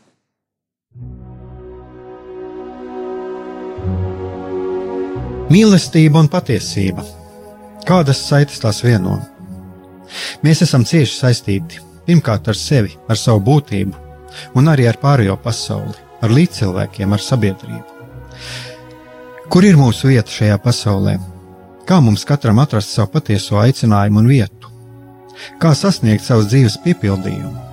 [5.49, 7.03] Mīlestība un patiesība.
[7.89, 9.17] Kādas saites tās vieno?
[10.45, 13.95] Mēs esam cieši saistīti pirmkārt ar sevi, ar savu būtību,
[14.57, 17.99] un arī ar pārējo pasauli, ar līdzcilvēkiem, ar sabiedrību.
[19.49, 21.17] Kur ir mūsu vieta šajā pasaulē?
[21.89, 24.73] Kā mums katram atrast savu patieso aicinājumu un vietu?
[25.63, 27.68] Kā sasniegt savas dzīves piepildījumu,